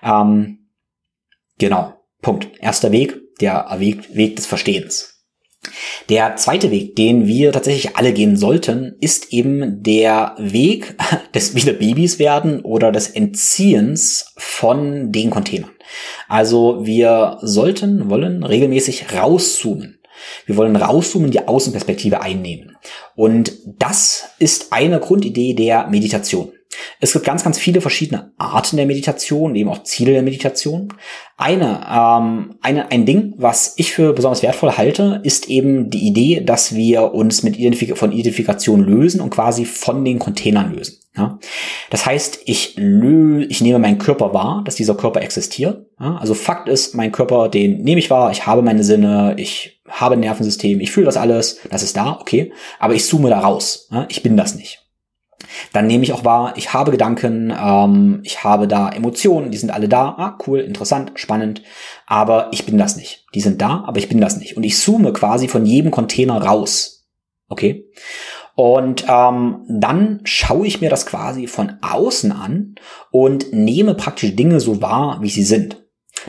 Ähm, 0.02 0.68
genau, 1.58 1.94
Punkt. 2.22 2.48
Erster 2.60 2.92
Weg, 2.92 3.18
der 3.40 3.66
Weg, 3.78 4.14
Weg 4.14 4.36
des 4.36 4.46
Verstehens. 4.46 5.10
Der 6.08 6.36
zweite 6.36 6.70
Weg, 6.70 6.96
den 6.96 7.26
wir 7.26 7.52
tatsächlich 7.52 7.96
alle 7.96 8.12
gehen 8.12 8.36
sollten, 8.36 8.96
ist 9.00 9.32
eben 9.32 9.82
der 9.82 10.34
Weg 10.38 10.96
des 11.34 11.54
wieder 11.54 11.74
Babys 11.74 12.18
werden 12.18 12.60
oder 12.60 12.90
des 12.90 13.10
Entziehens 13.10 14.32
von 14.36 15.12
den 15.12 15.30
Containern. 15.30 15.70
Also 16.28 16.86
wir 16.86 17.38
sollten, 17.42 18.08
wollen 18.08 18.42
regelmäßig 18.42 19.12
rauszoomen. 19.14 19.99
Wir 20.46 20.56
wollen 20.56 20.76
rauszoomen, 20.76 21.30
die 21.30 21.46
Außenperspektive 21.46 22.20
einnehmen. 22.20 22.76
Und 23.16 23.52
das 23.78 24.30
ist 24.38 24.72
eine 24.72 25.00
Grundidee 25.00 25.54
der 25.54 25.86
Meditation. 25.88 26.52
Es 27.00 27.12
gibt 27.12 27.24
ganz, 27.24 27.42
ganz 27.42 27.58
viele 27.58 27.80
verschiedene 27.80 28.32
Arten 28.38 28.76
der 28.76 28.86
Meditation, 28.86 29.56
eben 29.56 29.70
auch 29.70 29.82
Ziele 29.82 30.12
der 30.12 30.22
Meditation. 30.22 30.92
Eine, 31.36 31.84
ähm, 31.90 32.58
eine, 32.62 32.90
ein 32.90 33.06
Ding, 33.06 33.34
was 33.36 33.74
ich 33.76 33.92
für 33.92 34.12
besonders 34.12 34.42
wertvoll 34.42 34.72
halte, 34.72 35.20
ist 35.24 35.48
eben 35.48 35.90
die 35.90 36.06
Idee, 36.06 36.42
dass 36.44 36.74
wir 36.74 37.12
uns 37.12 37.42
mit 37.42 37.58
Identifik 37.58 37.98
von 37.98 38.12
Identifikation 38.12 38.80
lösen 38.84 39.20
und 39.20 39.30
quasi 39.30 39.64
von 39.64 40.04
den 40.04 40.18
Containern 40.18 40.74
lösen. 40.74 40.99
Ja? 41.16 41.38
Das 41.90 42.06
heißt, 42.06 42.40
ich, 42.46 42.74
lö 42.76 43.44
ich 43.48 43.60
nehme 43.60 43.78
meinen 43.78 43.98
Körper 43.98 44.32
wahr, 44.32 44.62
dass 44.64 44.76
dieser 44.76 44.94
Körper 44.94 45.22
existiert. 45.22 45.86
Ja? 45.98 46.16
Also 46.16 46.34
Fakt 46.34 46.68
ist, 46.68 46.94
mein 46.94 47.12
Körper, 47.12 47.48
den 47.48 47.82
nehme 47.82 47.98
ich 47.98 48.10
wahr, 48.10 48.30
ich 48.30 48.46
habe 48.46 48.62
meine 48.62 48.84
Sinne, 48.84 49.34
ich 49.36 49.82
habe 49.88 50.14
ein 50.14 50.20
Nervensystem, 50.20 50.80
ich 50.80 50.92
fühle 50.92 51.06
das 51.06 51.16
alles, 51.16 51.60
das 51.70 51.82
ist 51.82 51.96
da, 51.96 52.18
okay, 52.20 52.52
aber 52.78 52.94
ich 52.94 53.06
zoome 53.06 53.30
da 53.30 53.40
raus. 53.40 53.88
Ja? 53.90 54.06
Ich 54.08 54.22
bin 54.22 54.36
das 54.36 54.54
nicht. 54.54 54.86
Dann 55.72 55.86
nehme 55.86 56.04
ich 56.04 56.12
auch 56.12 56.24
wahr, 56.24 56.54
ich 56.56 56.72
habe 56.72 56.90
Gedanken, 56.90 57.52
ähm, 57.58 58.20
ich 58.22 58.44
habe 58.44 58.68
da 58.68 58.90
Emotionen, 58.90 59.50
die 59.50 59.58
sind 59.58 59.70
alle 59.70 59.88
da. 59.88 60.14
Ah, 60.16 60.38
cool, 60.46 60.60
interessant, 60.60 61.12
spannend. 61.14 61.62
Aber 62.06 62.48
ich 62.52 62.66
bin 62.66 62.78
das 62.78 62.96
nicht. 62.96 63.26
Die 63.34 63.40
sind 63.40 63.60
da, 63.60 63.84
aber 63.86 63.98
ich 63.98 64.08
bin 64.08 64.20
das 64.20 64.36
nicht. 64.36 64.56
Und 64.56 64.64
ich 64.64 64.78
zoome 64.78 65.12
quasi 65.12 65.48
von 65.48 65.64
jedem 65.66 65.90
Container 65.90 66.42
raus. 66.42 67.08
Okay? 67.48 67.90
Und 68.60 69.06
ähm, 69.08 69.64
dann 69.70 70.20
schaue 70.24 70.66
ich 70.66 70.82
mir 70.82 70.90
das 70.90 71.06
quasi 71.06 71.46
von 71.46 71.78
außen 71.80 72.30
an 72.30 72.74
und 73.10 73.54
nehme 73.54 73.94
praktisch 73.94 74.36
Dinge 74.36 74.60
so 74.60 74.82
wahr, 74.82 75.20
wie 75.22 75.30
sie 75.30 75.44
sind. 75.44 75.82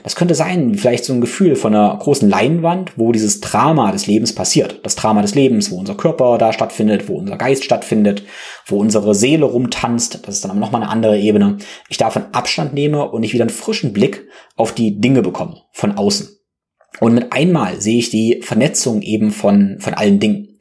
Das 0.05 0.15
könnte 0.15 0.33
sein, 0.33 0.75
vielleicht 0.75 1.03
so 1.03 1.11
ein 1.11 1.19
Gefühl 1.19 1.57
von 1.57 1.75
einer 1.75 1.97
großen 1.97 2.29
Leinwand, 2.29 2.93
wo 2.95 3.11
dieses 3.11 3.41
Drama 3.41 3.91
des 3.91 4.07
Lebens 4.07 4.33
passiert. 4.33 4.79
Das 4.83 4.95
Drama 4.95 5.21
des 5.21 5.35
Lebens, 5.35 5.71
wo 5.71 5.75
unser 5.75 5.95
Körper 5.95 6.37
da 6.37 6.53
stattfindet, 6.53 7.09
wo 7.09 7.17
unser 7.17 7.35
Geist 7.35 7.65
stattfindet, 7.65 8.23
wo 8.65 8.77
unsere 8.77 9.13
Seele 9.13 9.43
rumtanzt. 9.43 10.25
Das 10.25 10.35
ist 10.35 10.45
dann 10.45 10.57
nochmal 10.57 10.83
eine 10.83 10.91
andere 10.91 11.19
Ebene. 11.19 11.57
Ich 11.89 11.97
davon 11.97 12.27
Abstand 12.31 12.73
nehme 12.73 13.11
und 13.11 13.23
ich 13.23 13.33
wieder 13.33 13.43
einen 13.43 13.49
frischen 13.49 13.91
Blick 13.91 14.25
auf 14.55 14.73
die 14.73 15.01
Dinge 15.01 15.21
bekomme, 15.21 15.63
von 15.73 15.97
außen. 15.97 16.29
Und 16.99 17.15
mit 17.15 17.31
einmal 17.31 17.81
sehe 17.81 17.99
ich 17.99 18.09
die 18.09 18.41
Vernetzung 18.43 19.01
eben 19.01 19.31
von, 19.31 19.77
von 19.79 19.93
allen 19.93 20.19
Dingen. 20.19 20.51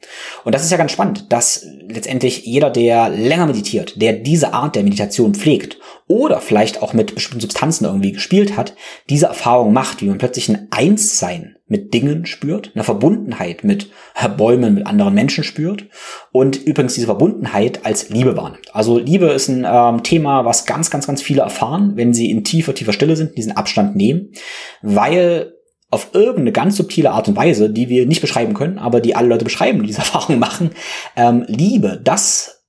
Und 0.43 0.55
das 0.55 0.63
ist 0.63 0.71
ja 0.71 0.77
ganz 0.77 0.91
spannend, 0.91 1.31
dass 1.31 1.67
letztendlich 1.87 2.45
jeder, 2.45 2.69
der 2.69 3.09
länger 3.09 3.45
meditiert, 3.45 4.01
der 4.01 4.13
diese 4.13 4.53
Art 4.53 4.75
der 4.75 4.83
Meditation 4.83 5.35
pflegt 5.35 5.77
oder 6.07 6.41
vielleicht 6.41 6.81
auch 6.81 6.93
mit 6.93 7.13
bestimmten 7.13 7.41
Substanzen 7.41 7.85
irgendwie 7.85 8.13
gespielt 8.13 8.57
hat, 8.57 8.75
diese 9.09 9.27
Erfahrung 9.27 9.73
macht, 9.73 10.01
wie 10.01 10.07
man 10.07 10.17
plötzlich 10.17 10.49
ein 10.49 10.67
Einssein 10.71 11.57
mit 11.67 11.93
Dingen 11.93 12.25
spürt, 12.25 12.71
eine 12.75 12.83
Verbundenheit 12.83 13.63
mit 13.63 13.91
Bäumen, 14.37 14.73
mit 14.73 14.87
anderen 14.87 15.13
Menschen 15.13 15.43
spürt 15.43 15.85
und 16.31 16.57
übrigens 16.57 16.95
diese 16.95 17.05
Verbundenheit 17.05 17.85
als 17.85 18.09
Liebe 18.09 18.35
wahrnimmt. 18.35 18.75
Also 18.75 18.99
Liebe 18.99 19.27
ist 19.27 19.47
ein 19.47 19.65
ähm, 19.65 20.03
Thema, 20.03 20.43
was 20.43 20.65
ganz, 20.65 20.89
ganz, 20.89 21.07
ganz 21.07 21.21
viele 21.21 21.43
erfahren, 21.43 21.93
wenn 21.95 22.13
sie 22.13 22.29
in 22.29 22.43
tiefer, 22.43 22.73
tiefer 22.73 22.93
Stille 22.93 23.15
sind, 23.15 23.37
diesen 23.37 23.55
Abstand 23.55 23.95
nehmen, 23.95 24.33
weil 24.81 25.53
auf 25.91 26.09
irgendeine 26.13 26.53
ganz 26.53 26.77
subtile 26.77 27.11
Art 27.11 27.27
und 27.27 27.35
Weise, 27.35 27.69
die 27.69 27.89
wir 27.89 28.05
nicht 28.07 28.21
beschreiben 28.21 28.53
können, 28.53 28.79
aber 28.79 29.01
die 29.01 29.15
alle 29.15 29.27
Leute 29.27 29.43
beschreiben, 29.43 29.81
die 29.81 29.87
diese 29.87 29.99
Erfahrung 29.99 30.39
machen, 30.39 30.71
ähm, 31.15 31.45
Liebe, 31.47 31.99
das 32.03 32.63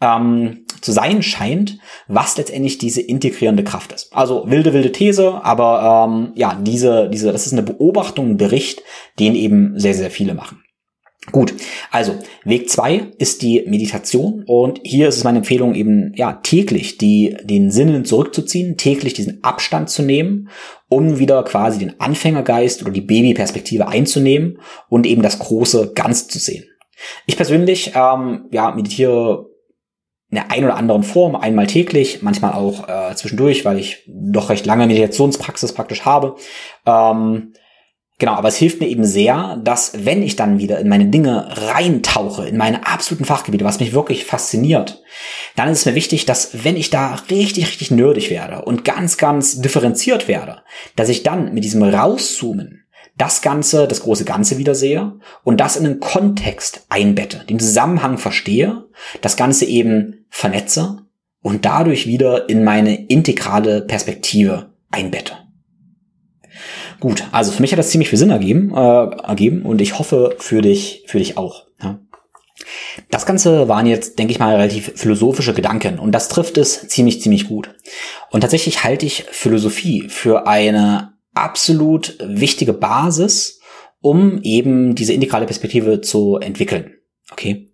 ähm, 0.00 0.64
zu 0.80 0.92
sein 0.92 1.22
scheint, 1.22 1.78
was 2.06 2.36
letztendlich 2.36 2.78
diese 2.78 3.00
integrierende 3.00 3.64
Kraft 3.64 3.92
ist. 3.92 4.14
Also 4.14 4.44
wilde, 4.48 4.72
wilde 4.72 4.92
These, 4.92 5.44
aber 5.44 6.06
ähm, 6.08 6.32
ja, 6.36 6.54
diese, 6.60 7.08
diese, 7.10 7.32
das 7.32 7.46
ist 7.46 7.52
eine 7.52 7.62
Beobachtung, 7.62 8.30
ein 8.30 8.36
Bericht, 8.36 8.82
den 9.18 9.34
eben 9.34 9.78
sehr, 9.78 9.94
sehr 9.94 10.10
viele 10.10 10.34
machen. 10.34 10.62
Gut, 11.32 11.54
also 11.90 12.16
Weg 12.44 12.70
zwei 12.70 13.08
ist 13.18 13.42
die 13.42 13.64
Meditation 13.66 14.44
und 14.46 14.80
hier 14.82 15.08
ist 15.08 15.16
es 15.16 15.24
meine 15.24 15.38
Empfehlung 15.38 15.74
eben 15.74 16.12
ja 16.14 16.34
täglich 16.34 16.98
die 16.98 17.36
den 17.42 17.70
Sinnen 17.70 18.04
zurückzuziehen, 18.04 18.76
täglich 18.76 19.12
diesen 19.12 19.44
Abstand 19.44 19.90
zu 19.90 20.02
nehmen, 20.02 20.48
um 20.88 21.18
wieder 21.18 21.42
quasi 21.42 21.78
den 21.78 22.00
Anfängergeist 22.00 22.82
oder 22.82 22.92
die 22.92 23.02
Babyperspektive 23.02 23.88
einzunehmen 23.88 24.58
und 24.88 25.06
eben 25.06 25.22
das 25.22 25.38
große 25.38 25.92
Ganz 25.94 26.28
zu 26.28 26.38
sehen. 26.38 26.64
Ich 27.26 27.36
persönlich 27.36 27.92
ähm, 27.94 28.46
ja 28.50 28.70
meditiere 28.70 29.46
in 30.30 30.36
der 30.36 30.50
ein 30.50 30.64
oder 30.64 30.76
anderen 30.76 31.02
Form, 31.02 31.36
einmal 31.36 31.66
täglich, 31.66 32.22
manchmal 32.22 32.52
auch 32.52 32.88
äh, 32.88 33.14
zwischendurch, 33.14 33.64
weil 33.64 33.78
ich 33.78 34.04
doch 34.06 34.50
recht 34.50 34.66
lange 34.66 34.86
Meditationspraxis 34.86 35.72
praktisch 35.72 36.04
habe. 36.04 36.36
Ähm, 36.84 37.54
Genau, 38.20 38.32
aber 38.32 38.48
es 38.48 38.56
hilft 38.56 38.80
mir 38.80 38.88
eben 38.88 39.04
sehr, 39.04 39.60
dass 39.62 39.92
wenn 40.04 40.24
ich 40.24 40.34
dann 40.34 40.58
wieder 40.58 40.80
in 40.80 40.88
meine 40.88 41.06
Dinge 41.06 41.46
reintauche, 41.56 42.48
in 42.48 42.56
meine 42.56 42.84
absoluten 42.84 43.24
Fachgebiete, 43.24 43.64
was 43.64 43.78
mich 43.78 43.92
wirklich 43.92 44.24
fasziniert, 44.24 45.02
dann 45.54 45.68
ist 45.68 45.80
es 45.80 45.86
mir 45.86 45.94
wichtig, 45.94 46.26
dass 46.26 46.64
wenn 46.64 46.76
ich 46.76 46.90
da 46.90 47.14
richtig, 47.30 47.68
richtig 47.68 47.92
nerdig 47.92 48.30
werde 48.30 48.62
und 48.62 48.84
ganz, 48.84 49.18
ganz 49.18 49.60
differenziert 49.60 50.26
werde, 50.26 50.62
dass 50.96 51.08
ich 51.08 51.22
dann 51.22 51.54
mit 51.54 51.62
diesem 51.62 51.84
Rauszoomen 51.84 52.84
das 53.16 53.40
Ganze, 53.40 53.86
das 53.86 54.02
große 54.02 54.24
Ganze 54.24 54.58
wieder 54.58 54.74
sehe 54.74 55.12
und 55.44 55.60
das 55.60 55.76
in 55.76 55.86
einen 55.86 56.00
Kontext 56.00 56.86
einbette, 56.88 57.44
den 57.48 57.60
Zusammenhang 57.60 58.18
verstehe, 58.18 58.86
das 59.20 59.36
Ganze 59.36 59.64
eben 59.64 60.26
vernetze 60.28 61.02
und 61.40 61.64
dadurch 61.64 62.08
wieder 62.08 62.48
in 62.48 62.64
meine 62.64 63.06
integrale 63.06 63.82
Perspektive 63.82 64.70
einbette. 64.90 65.47
Gut, 67.00 67.24
also 67.30 67.52
für 67.52 67.62
mich 67.62 67.70
hat 67.72 67.78
das 67.78 67.90
ziemlich 67.90 68.08
viel 68.08 68.18
Sinn 68.18 68.30
ergeben, 68.30 68.72
äh, 68.74 69.04
ergeben 69.26 69.62
und 69.62 69.80
ich 69.80 69.98
hoffe 69.98 70.34
für 70.38 70.62
dich, 70.62 71.04
für 71.06 71.18
dich 71.18 71.36
auch. 71.36 71.66
Ja. 71.80 72.00
Das 73.10 73.24
Ganze 73.24 73.68
waren 73.68 73.86
jetzt, 73.86 74.18
denke 74.18 74.32
ich 74.32 74.40
mal, 74.40 74.56
relativ 74.56 74.92
philosophische 74.96 75.54
Gedanken 75.54 76.00
und 76.00 76.12
das 76.12 76.28
trifft 76.28 76.58
es 76.58 76.88
ziemlich, 76.88 77.22
ziemlich 77.22 77.46
gut. 77.46 77.74
Und 78.30 78.40
tatsächlich 78.40 78.82
halte 78.82 79.06
ich 79.06 79.24
Philosophie 79.30 80.08
für 80.08 80.48
eine 80.48 81.14
absolut 81.34 82.18
wichtige 82.20 82.72
Basis, 82.72 83.60
um 84.00 84.42
eben 84.42 84.96
diese 84.96 85.12
integrale 85.12 85.46
Perspektive 85.46 86.00
zu 86.00 86.38
entwickeln. 86.38 86.94
Okay. 87.30 87.72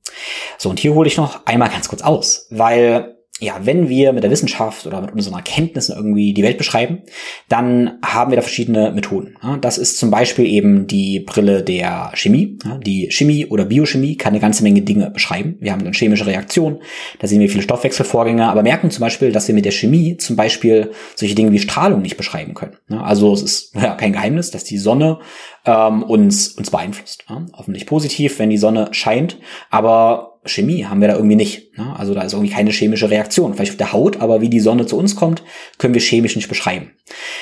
So, 0.58 0.68
und 0.68 0.78
hier 0.78 0.94
hole 0.94 1.08
ich 1.08 1.16
noch 1.16 1.46
einmal 1.46 1.70
ganz 1.70 1.88
kurz 1.88 2.02
aus, 2.02 2.46
weil 2.50 3.13
ja, 3.40 3.58
wenn 3.64 3.88
wir 3.88 4.12
mit 4.12 4.22
der 4.22 4.30
Wissenschaft 4.30 4.86
oder 4.86 5.00
mit 5.00 5.12
unseren 5.12 5.34
Erkenntnissen 5.34 5.96
irgendwie 5.96 6.32
die 6.32 6.44
Welt 6.44 6.56
beschreiben, 6.56 7.02
dann 7.48 7.98
haben 8.04 8.30
wir 8.30 8.36
da 8.36 8.42
verschiedene 8.42 8.92
Methoden. 8.92 9.36
Das 9.60 9.76
ist 9.76 9.98
zum 9.98 10.12
Beispiel 10.12 10.46
eben 10.46 10.86
die 10.86 11.18
Brille 11.18 11.64
der 11.64 12.12
Chemie. 12.14 12.58
Die 12.86 13.10
Chemie 13.10 13.46
oder 13.46 13.64
Biochemie 13.64 14.16
kann 14.16 14.32
eine 14.32 14.40
ganze 14.40 14.62
Menge 14.62 14.82
Dinge 14.82 15.10
beschreiben. 15.10 15.56
Wir 15.58 15.72
haben 15.72 15.82
dann 15.82 15.94
chemische 15.94 16.26
Reaktionen, 16.26 16.78
da 17.18 17.26
sehen 17.26 17.40
wir 17.40 17.48
viele 17.48 17.64
Stoffwechselvorgänge, 17.64 18.46
aber 18.46 18.62
merken 18.62 18.92
zum 18.92 19.00
Beispiel, 19.00 19.32
dass 19.32 19.48
wir 19.48 19.54
mit 19.54 19.64
der 19.64 19.72
Chemie 19.72 20.16
zum 20.16 20.36
Beispiel 20.36 20.92
solche 21.16 21.34
Dinge 21.34 21.50
wie 21.50 21.58
Strahlung 21.58 22.02
nicht 22.02 22.16
beschreiben 22.16 22.54
können. 22.54 22.76
Also 22.88 23.32
es 23.32 23.42
ist 23.42 23.74
ja 23.74 23.96
kein 23.96 24.12
Geheimnis, 24.12 24.52
dass 24.52 24.62
die 24.62 24.78
Sonne 24.78 25.18
ähm, 25.66 26.04
uns, 26.04 26.48
uns 26.48 26.70
beeinflusst. 26.70 27.24
Hoffentlich 27.52 27.86
positiv, 27.86 28.38
wenn 28.38 28.50
die 28.50 28.58
Sonne 28.58 28.88
scheint, 28.92 29.38
aber 29.70 30.33
Chemie 30.44 30.84
haben 30.84 31.00
wir 31.00 31.08
da 31.08 31.14
irgendwie 31.14 31.36
nicht. 31.36 31.76
Ne? 31.78 31.94
Also 31.96 32.14
da 32.14 32.22
ist 32.22 32.32
irgendwie 32.32 32.52
keine 32.52 32.70
chemische 32.70 33.10
Reaktion. 33.10 33.54
Vielleicht 33.54 33.72
auf 33.72 33.78
der 33.78 33.92
Haut, 33.92 34.20
aber 34.20 34.40
wie 34.40 34.48
die 34.48 34.60
Sonne 34.60 34.86
zu 34.86 34.96
uns 34.96 35.16
kommt, 35.16 35.42
können 35.78 35.94
wir 35.94 36.00
chemisch 36.00 36.36
nicht 36.36 36.48
beschreiben. 36.48 36.92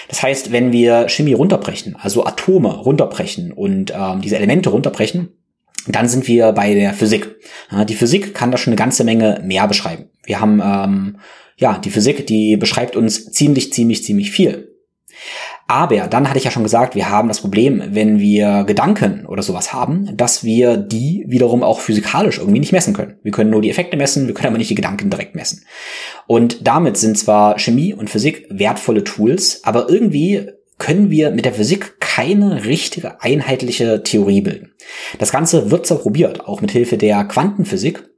Das 0.08 0.22
heißt, 0.22 0.52
wenn 0.52 0.72
wir 0.72 1.08
Chemie 1.08 1.32
runterbrechen, 1.32 1.96
also 2.00 2.24
Atome 2.24 2.74
runterbrechen 2.74 3.52
und 3.52 3.92
ähm, 3.96 4.20
diese 4.20 4.36
Elemente 4.36 4.70
runterbrechen, 4.70 5.30
dann 5.86 6.08
sind 6.08 6.28
wir 6.28 6.52
bei 6.52 6.74
der 6.74 6.94
Physik. 6.94 7.36
Ja, 7.70 7.84
die 7.84 7.94
Physik 7.94 8.34
kann 8.34 8.50
da 8.50 8.58
schon 8.58 8.72
eine 8.72 8.78
ganze 8.78 9.04
Menge 9.04 9.40
mehr 9.44 9.66
beschreiben. 9.66 10.10
Wir 10.24 10.40
haben 10.40 10.60
ähm, 10.64 11.18
ja 11.56 11.78
die 11.78 11.90
Physik, 11.90 12.26
die 12.26 12.56
beschreibt 12.56 12.96
uns 12.96 13.32
ziemlich, 13.32 13.72
ziemlich, 13.72 14.04
ziemlich 14.04 14.30
viel. 14.30 14.71
Aber 15.72 16.06
dann 16.06 16.28
hatte 16.28 16.36
ich 16.36 16.44
ja 16.44 16.50
schon 16.50 16.64
gesagt, 16.64 16.94
wir 16.94 17.08
haben 17.08 17.28
das 17.28 17.40
Problem, 17.40 17.82
wenn 17.92 18.18
wir 18.18 18.64
Gedanken 18.64 19.24
oder 19.24 19.42
sowas 19.42 19.72
haben, 19.72 20.14
dass 20.18 20.44
wir 20.44 20.76
die 20.76 21.24
wiederum 21.28 21.62
auch 21.62 21.80
physikalisch 21.80 22.36
irgendwie 22.36 22.60
nicht 22.60 22.72
messen 22.72 22.92
können. 22.92 23.16
Wir 23.22 23.32
können 23.32 23.48
nur 23.48 23.62
die 23.62 23.70
Effekte 23.70 23.96
messen, 23.96 24.26
wir 24.26 24.34
können 24.34 24.48
aber 24.48 24.58
nicht 24.58 24.68
die 24.68 24.74
Gedanken 24.74 25.08
direkt 25.08 25.34
messen. 25.34 25.64
Und 26.26 26.66
damit 26.66 26.98
sind 26.98 27.16
zwar 27.16 27.58
Chemie 27.58 27.94
und 27.94 28.10
Physik 28.10 28.46
wertvolle 28.50 29.02
Tools, 29.02 29.62
aber 29.64 29.88
irgendwie 29.88 30.50
können 30.76 31.10
wir 31.10 31.30
mit 31.30 31.46
der 31.46 31.54
Physik 31.54 31.98
keine 32.00 32.66
richtige 32.66 33.22
einheitliche 33.22 34.02
Theorie 34.02 34.42
bilden. 34.42 34.74
Das 35.18 35.32
Ganze 35.32 35.70
wird 35.70 35.86
zwar 35.86 36.00
probiert, 36.00 36.46
auch 36.46 36.60
mit 36.60 36.70
Hilfe 36.70 36.98
der 36.98 37.24
Quantenphysik, 37.24 38.10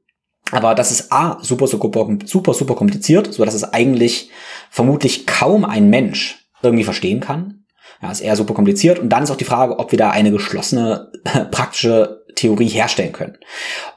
aber 0.51 0.75
das 0.75 0.91
ist 0.91 1.13
A, 1.13 1.39
super, 1.41 1.69
super, 1.69 2.19
super, 2.25 2.53
super 2.53 2.75
kompliziert, 2.75 3.33
so 3.33 3.45
dass 3.45 3.55
es 3.55 3.63
eigentlich 3.63 4.31
vermutlich 4.71 5.29
kaum 5.29 5.65
ein 5.65 5.89
Mensch 5.89 6.44
irgendwie 6.69 6.85
verstehen 6.85 7.21
kann. 7.21 7.65
Ja, 8.03 8.11
ist 8.11 8.21
eher 8.21 8.37
super 8.37 8.55
kompliziert. 8.55 8.99
Und 8.99 9.11
dann 9.11 9.23
ist 9.23 9.31
auch 9.31 9.37
die 9.37 9.45
Frage, 9.45 9.79
ob 9.79 9.93
wir 9.93 9.99
da 9.99 10.11
eine 10.11 10.31
geschlossene 10.31 11.13
praktische 11.51 12.25
Theorie 12.35 12.69
herstellen 12.69 13.13
können. 13.13 13.39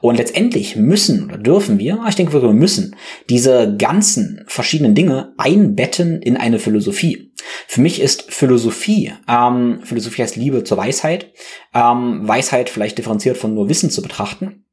Und 0.00 0.16
letztendlich 0.16 0.76
müssen 0.76 1.24
oder 1.24 1.38
dürfen 1.38 1.78
wir, 1.78 2.04
ich 2.08 2.14
denke 2.14 2.32
wir 2.40 2.52
müssen, 2.52 2.94
diese 3.28 3.76
ganzen 3.76 4.44
verschiedenen 4.46 4.94
Dinge 4.94 5.34
einbetten 5.38 6.22
in 6.22 6.36
eine 6.36 6.58
Philosophie. 6.58 7.32
Für 7.66 7.80
mich 7.80 8.00
ist 8.00 8.32
Philosophie, 8.32 9.12
ähm, 9.28 9.80
Philosophie 9.82 10.22
heißt 10.22 10.36
Liebe 10.36 10.64
zur 10.64 10.78
Weisheit, 10.78 11.32
ähm, 11.74 12.26
Weisheit 12.28 12.70
vielleicht 12.70 12.98
differenziert 12.98 13.36
von 13.36 13.54
nur 13.54 13.68
Wissen 13.68 13.90
zu 13.90 14.02
betrachten 14.02 14.64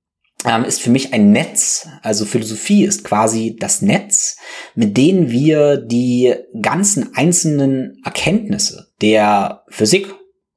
ist 0.65 0.81
für 0.81 0.89
mich 0.89 1.13
ein 1.13 1.31
Netz. 1.31 1.87
Also 2.01 2.25
Philosophie 2.25 2.85
ist 2.85 3.03
quasi 3.03 3.55
das 3.59 3.81
Netz, 3.81 4.37
mit 4.75 4.97
dem 4.97 5.31
wir 5.31 5.77
die 5.77 6.35
ganzen 6.61 7.15
einzelnen 7.15 8.01
Erkenntnisse 8.03 8.87
der 9.01 9.63
Physik 9.69 10.13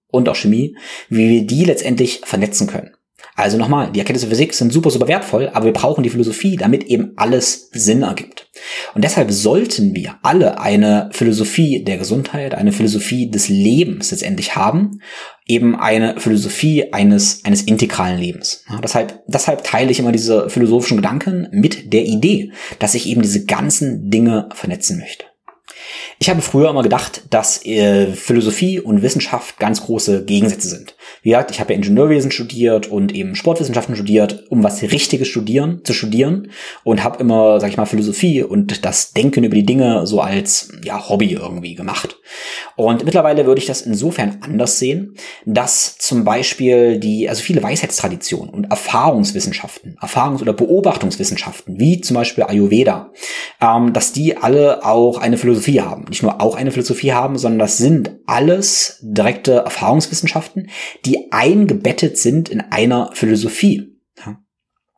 und 0.09 0.29
auch 0.29 0.37
Chemie, 0.37 0.77
wie 1.09 1.29
wir 1.29 1.47
die 1.47 1.65
letztendlich 1.65 2.21
vernetzen 2.25 2.67
können. 2.67 2.98
Also 3.39 3.57
nochmal, 3.57 3.93
die 3.93 4.01
Erkenntnisse 4.01 4.27
der 4.27 4.37
Physik 4.37 4.53
sind 4.53 4.73
super, 4.73 4.91
super 4.91 5.07
wertvoll, 5.07 5.49
aber 5.55 5.67
wir 5.67 5.73
brauchen 5.73 6.03
die 6.03 6.11
Philosophie, 6.11 6.57
damit 6.57 6.83
eben 6.83 7.13
alles 7.15 7.71
Sinn 7.71 8.03
ergibt. 8.03 8.51
Und 8.97 9.05
deshalb 9.05 9.31
sollten 9.31 9.95
wir 9.95 10.17
alle 10.23 10.61
eine 10.61 11.09
Philosophie 11.13 11.85
der 11.85 11.99
Gesundheit, 11.99 12.57
eine 12.57 12.73
Philosophie 12.73 13.31
des 13.31 13.49
Lebens 13.49 14.11
letztendlich 14.11 14.57
haben, 14.57 15.03
eben 15.47 15.77
eine 15.77 16.19
Philosophie 16.19 16.93
eines, 16.93 17.45
eines 17.45 17.63
integralen 17.63 18.19
Lebens. 18.19 18.65
Ja, 18.69 18.81
deshalb, 18.81 19.23
deshalb 19.29 19.63
teile 19.63 19.93
ich 19.93 20.01
immer 20.01 20.11
diese 20.11 20.51
philosophischen 20.51 20.97
Gedanken 20.97 21.47
mit 21.53 21.93
der 21.93 22.07
Idee, 22.07 22.51
dass 22.81 22.97
ich 22.97 23.07
eben 23.07 23.23
diese 23.23 23.45
ganzen 23.45 24.11
Dinge 24.11 24.49
vernetzen 24.53 24.99
möchte. 24.99 25.27
Ich 26.19 26.29
habe 26.29 26.43
früher 26.43 26.71
immer 26.71 26.83
gedacht, 26.83 27.23
dass 27.31 27.65
äh, 27.65 28.09
Philosophie 28.13 28.81
und 28.81 29.03
Wissenschaft 29.03 29.59
ganz 29.59 29.83
große 29.83 30.25
Gegensätze 30.25 30.69
sind. 30.69 30.95
Wie 31.23 31.31
gesagt, 31.31 31.51
ich 31.51 31.61
habe 31.61 31.73
ja 31.73 31.77
Ingenieurwesen 31.77 32.31
studiert 32.31 32.89
und 32.89 33.15
eben 33.15 33.35
Sportwissenschaften 33.35 33.95
studiert, 33.95 34.45
um 34.51 34.63
was 34.63 34.83
Richtiges 34.83 35.29
studieren, 35.29 35.81
zu 35.85 35.93
studieren 35.93 36.51
und 36.85 37.05
habe 37.05 37.19
immer, 37.21 37.61
sag 37.61 37.71
ich 37.71 37.77
mal, 37.77 37.87
Philosophie 37.87 38.43
und 38.43 38.85
das 38.85 39.13
Denken 39.13 39.45
über 39.45 39.55
die 39.55 39.67
Dinge 39.67 40.07
so 40.07 40.21
als 40.21 40.73
ja, 40.83 41.09
Hobby 41.09 41.33
irgendwie 41.33 41.75
gemacht. 41.75 42.19
Und 42.77 43.05
mittlerweile 43.05 43.47
würde 43.47 43.61
ich 43.61 43.67
das 43.67 43.83
insofern 43.83 44.39
anders 44.41 44.79
sehen, 44.79 45.17
dass 45.45 45.99
zum 45.99 46.25
Beispiel 46.25 46.99
die, 46.99 47.29
also 47.29 47.43
viele 47.43 47.63
Weisheitstraditionen 47.63 48.53
und 48.53 48.71
Erfahrungswissenschaften, 48.71 49.97
Erfahrungs- 50.01 50.43
oder 50.43 50.53
Beobachtungswissenschaften, 50.53 51.81
wie 51.81 52.01
zum 52.01 52.15
Beispiel 52.15 52.45
Ayurveda, 52.45 53.11
ähm, 53.61 53.93
dass 53.93 54.13
die 54.13 54.37
alle 54.37 54.85
auch 54.85 55.19
eine 55.19 55.39
Philosophie 55.39 55.78
haben. 55.83 56.05
Nicht 56.09 56.23
nur 56.23 56.41
auch 56.41 56.57
eine 56.57 56.71
Philosophie 56.71 57.13
haben, 57.13 57.39
sondern 57.39 57.59
das 57.59 57.79
sind 57.79 58.13
alles 58.27 58.99
direkte 59.03 59.53
Erfahrungswissenschaften, 59.53 60.71
die 61.05 61.33
eingebettet 61.33 62.19
sind 62.19 62.49
in 62.49 62.61
einer 62.61 63.11
Philosophie. 63.15 63.99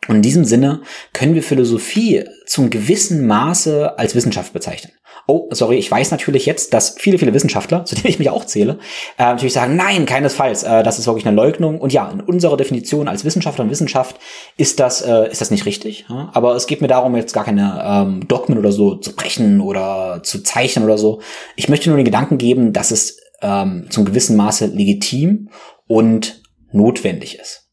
Und 0.09 0.17
in 0.17 0.23
diesem 0.23 0.45
Sinne 0.45 0.83
können 1.13 1.35
wir 1.35 1.43
Philosophie 1.43 2.25
zum 2.47 2.71
gewissen 2.71 3.27
Maße 3.27 3.99
als 3.99 4.15
Wissenschaft 4.15 4.53
bezeichnen. 4.53 4.93
Oh, 5.31 5.47
sorry, 5.53 5.77
ich 5.77 5.89
weiß 5.89 6.11
natürlich 6.11 6.45
jetzt, 6.45 6.75
dass 6.75 6.97
viele, 6.99 7.17
viele 7.17 7.33
Wissenschaftler, 7.33 7.85
zu 7.85 7.95
denen 7.95 8.09
ich 8.09 8.19
mich 8.19 8.31
auch 8.31 8.45
zähle, 8.45 8.81
äh, 9.17 9.23
natürlich 9.23 9.53
sagen, 9.53 9.77
nein, 9.77 10.05
keinesfalls, 10.05 10.65
äh, 10.65 10.83
das 10.83 10.99
ist 10.99 11.07
wirklich 11.07 11.25
eine 11.25 11.37
Leugnung. 11.37 11.81
Und 11.81 11.93
ja, 11.93 12.11
in 12.11 12.21
unserer 12.21 12.57
Definition 12.57 13.07
als 13.07 13.25
Wissenschaftler 13.25 13.63
und 13.63 13.71
Wissenschaft 13.71 14.17
ist 14.57 14.81
das, 14.81 15.03
äh, 15.03 15.31
ist 15.31 15.41
das 15.41 15.53
nicht 15.53 15.67
richtig. 15.67 16.07
Ja? 16.09 16.31
Aber 16.33 16.57
es 16.57 16.67
geht 16.67 16.81
mir 16.81 16.89
darum, 16.89 17.15
jetzt 17.15 17.33
gar 17.33 17.45
keine 17.45 17.81
ähm, 17.85 18.27
Dogmen 18.27 18.59
oder 18.59 18.73
so 18.73 18.97
zu 18.97 19.15
brechen 19.15 19.61
oder 19.61 20.21
zu 20.25 20.43
zeichnen 20.43 20.85
oder 20.85 20.99
so. 20.99 21.21
Ich 21.55 21.69
möchte 21.69 21.91
nur 21.91 21.97
den 21.97 22.05
Gedanken 22.05 22.37
geben, 22.37 22.73
dass 22.73 22.91
es 22.91 23.21
ähm, 23.41 23.87
zum 23.89 24.05
gewissen 24.05 24.37
Maße 24.37 24.67
legitim 24.67 25.51
und 25.87 26.43
notwendig 26.73 27.39
ist. 27.39 27.71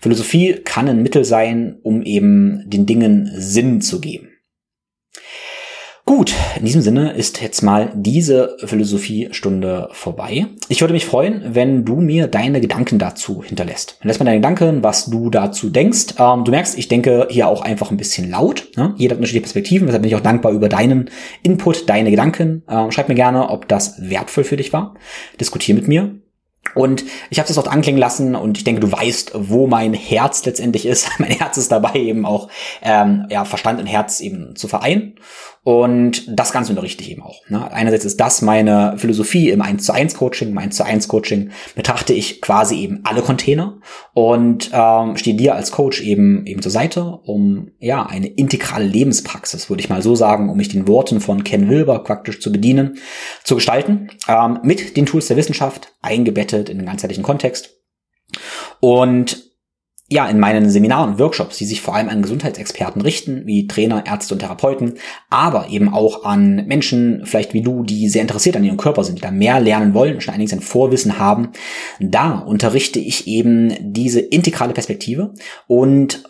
Philosophie 0.00 0.54
kann 0.64 0.88
ein 0.88 1.04
Mittel 1.04 1.24
sein, 1.24 1.78
um 1.84 2.02
eben 2.02 2.68
den 2.68 2.84
Dingen 2.84 3.30
Sinn 3.36 3.80
zu 3.80 4.00
geben. 4.00 4.35
Gut, 6.08 6.32
in 6.56 6.64
diesem 6.64 6.82
Sinne 6.82 7.14
ist 7.14 7.42
jetzt 7.42 7.62
mal 7.62 7.90
diese 7.92 8.56
Philosophiestunde 8.64 9.88
vorbei. 9.90 10.46
Ich 10.68 10.80
würde 10.80 10.94
mich 10.94 11.04
freuen, 11.04 11.42
wenn 11.48 11.84
du 11.84 11.96
mir 11.96 12.28
deine 12.28 12.60
Gedanken 12.60 13.00
dazu 13.00 13.42
hinterlässt. 13.42 13.96
Dann 13.98 14.06
lässt 14.06 14.20
mir 14.20 14.26
deine 14.26 14.38
Gedanken, 14.38 14.84
was 14.84 15.06
du 15.06 15.30
dazu 15.30 15.68
denkst. 15.68 16.14
Ähm, 16.20 16.44
du 16.44 16.52
merkst, 16.52 16.78
ich 16.78 16.86
denke 16.86 17.26
hier 17.28 17.48
auch 17.48 17.60
einfach 17.60 17.90
ein 17.90 17.96
bisschen 17.96 18.30
laut. 18.30 18.68
Ne? 18.76 18.94
Jeder 18.96 19.14
hat 19.14 19.18
unterschiedliche 19.18 19.42
Perspektiven, 19.42 19.88
deshalb 19.88 20.02
bin 20.02 20.08
ich 20.08 20.16
auch 20.16 20.20
dankbar 20.20 20.52
über 20.52 20.68
deinen 20.68 21.10
Input, 21.42 21.88
deine 21.88 22.12
Gedanken. 22.12 22.62
Ähm, 22.70 22.92
schreib 22.92 23.08
mir 23.08 23.16
gerne, 23.16 23.50
ob 23.50 23.66
das 23.66 23.96
wertvoll 23.98 24.44
für 24.44 24.56
dich 24.56 24.72
war. 24.72 24.94
Diskutier 25.40 25.74
mit 25.74 25.88
mir. 25.88 26.20
Und 26.76 27.04
ich 27.30 27.38
habe 27.38 27.50
es 27.50 27.56
auch 27.56 27.66
anklingen 27.66 27.98
lassen 27.98 28.34
und 28.34 28.58
ich 28.58 28.64
denke, 28.64 28.82
du 28.82 28.92
weißt, 28.92 29.32
wo 29.34 29.66
mein 29.66 29.94
Herz 29.94 30.44
letztendlich 30.44 30.84
ist. 30.84 31.08
mein 31.18 31.30
Herz 31.30 31.56
ist 31.56 31.72
dabei 31.72 31.94
eben 31.94 32.26
auch 32.26 32.48
ähm, 32.82 33.26
ja, 33.30 33.44
Verstand 33.44 33.80
und 33.80 33.86
Herz 33.86 34.20
eben 34.20 34.54
zu 34.56 34.68
vereinen. 34.68 35.14
Und 35.66 36.22
das 36.28 36.52
Ganze 36.52 36.70
unterrichte 36.70 37.02
ich 37.02 37.10
eben 37.10 37.22
auch. 37.22 37.40
Ne? 37.48 37.72
Einerseits 37.72 38.04
ist 38.04 38.20
das 38.20 38.40
meine 38.40 38.94
Philosophie 38.98 39.50
im 39.50 39.62
1 39.62 39.84
zu 39.84 39.92
1 39.92 40.14
Coaching. 40.14 40.50
Im 40.50 40.58
1 40.58 40.76
zu 40.76 40.84
1 40.84 41.08
Coaching 41.08 41.50
betrachte 41.74 42.12
ich 42.12 42.40
quasi 42.40 42.76
eben 42.76 43.00
alle 43.02 43.20
Container 43.20 43.74
und 44.14 44.70
ähm, 44.72 45.16
stehe 45.16 45.34
dir 45.34 45.56
als 45.56 45.72
Coach 45.72 46.02
eben 46.02 46.46
eben 46.46 46.62
zur 46.62 46.70
Seite, 46.70 47.18
um 47.24 47.72
ja 47.80 48.06
eine 48.06 48.28
integrale 48.28 48.84
Lebenspraxis, 48.84 49.68
würde 49.68 49.80
ich 49.80 49.88
mal 49.88 50.02
so 50.02 50.14
sagen, 50.14 50.50
um 50.50 50.56
mich 50.56 50.68
den 50.68 50.86
Worten 50.86 51.20
von 51.20 51.42
Ken 51.42 51.68
Wilber 51.68 51.98
praktisch 51.98 52.38
zu 52.40 52.52
bedienen, 52.52 52.98
zu 53.42 53.56
gestalten, 53.56 54.10
ähm, 54.28 54.60
mit 54.62 54.96
den 54.96 55.06
Tools 55.06 55.26
der 55.26 55.36
Wissenschaft 55.36 55.88
eingebettet 56.00 56.65
in 56.68 56.78
den 56.78 56.86
ganzheitlichen 56.86 57.24
Kontext. 57.24 57.70
Und 58.80 59.46
ja, 60.08 60.28
in 60.28 60.38
meinen 60.38 60.70
Seminaren 60.70 61.10
und 61.10 61.18
Workshops, 61.18 61.58
die 61.58 61.64
sich 61.64 61.80
vor 61.80 61.96
allem 61.96 62.08
an 62.08 62.22
Gesundheitsexperten 62.22 63.02
richten, 63.02 63.44
wie 63.44 63.66
Trainer, 63.66 64.06
Ärzte 64.06 64.34
und 64.34 64.40
Therapeuten, 64.40 64.94
aber 65.30 65.68
eben 65.68 65.92
auch 65.92 66.24
an 66.24 66.64
Menschen, 66.66 67.22
vielleicht 67.24 67.54
wie 67.54 67.62
du, 67.62 67.82
die 67.82 68.08
sehr 68.08 68.22
interessiert 68.22 68.56
an 68.56 68.62
ihrem 68.62 68.76
Körper 68.76 69.02
sind, 69.02 69.18
die 69.18 69.22
da 69.22 69.32
mehr 69.32 69.58
lernen 69.58 69.94
wollen, 69.94 70.20
schon 70.20 70.34
einiges 70.34 70.52
an 70.52 70.60
Vorwissen 70.60 71.18
haben. 71.18 71.48
Da 71.98 72.38
unterrichte 72.38 73.00
ich 73.00 73.26
eben 73.26 73.74
diese 73.80 74.20
integrale 74.20 74.74
Perspektive 74.74 75.34
und 75.66 76.22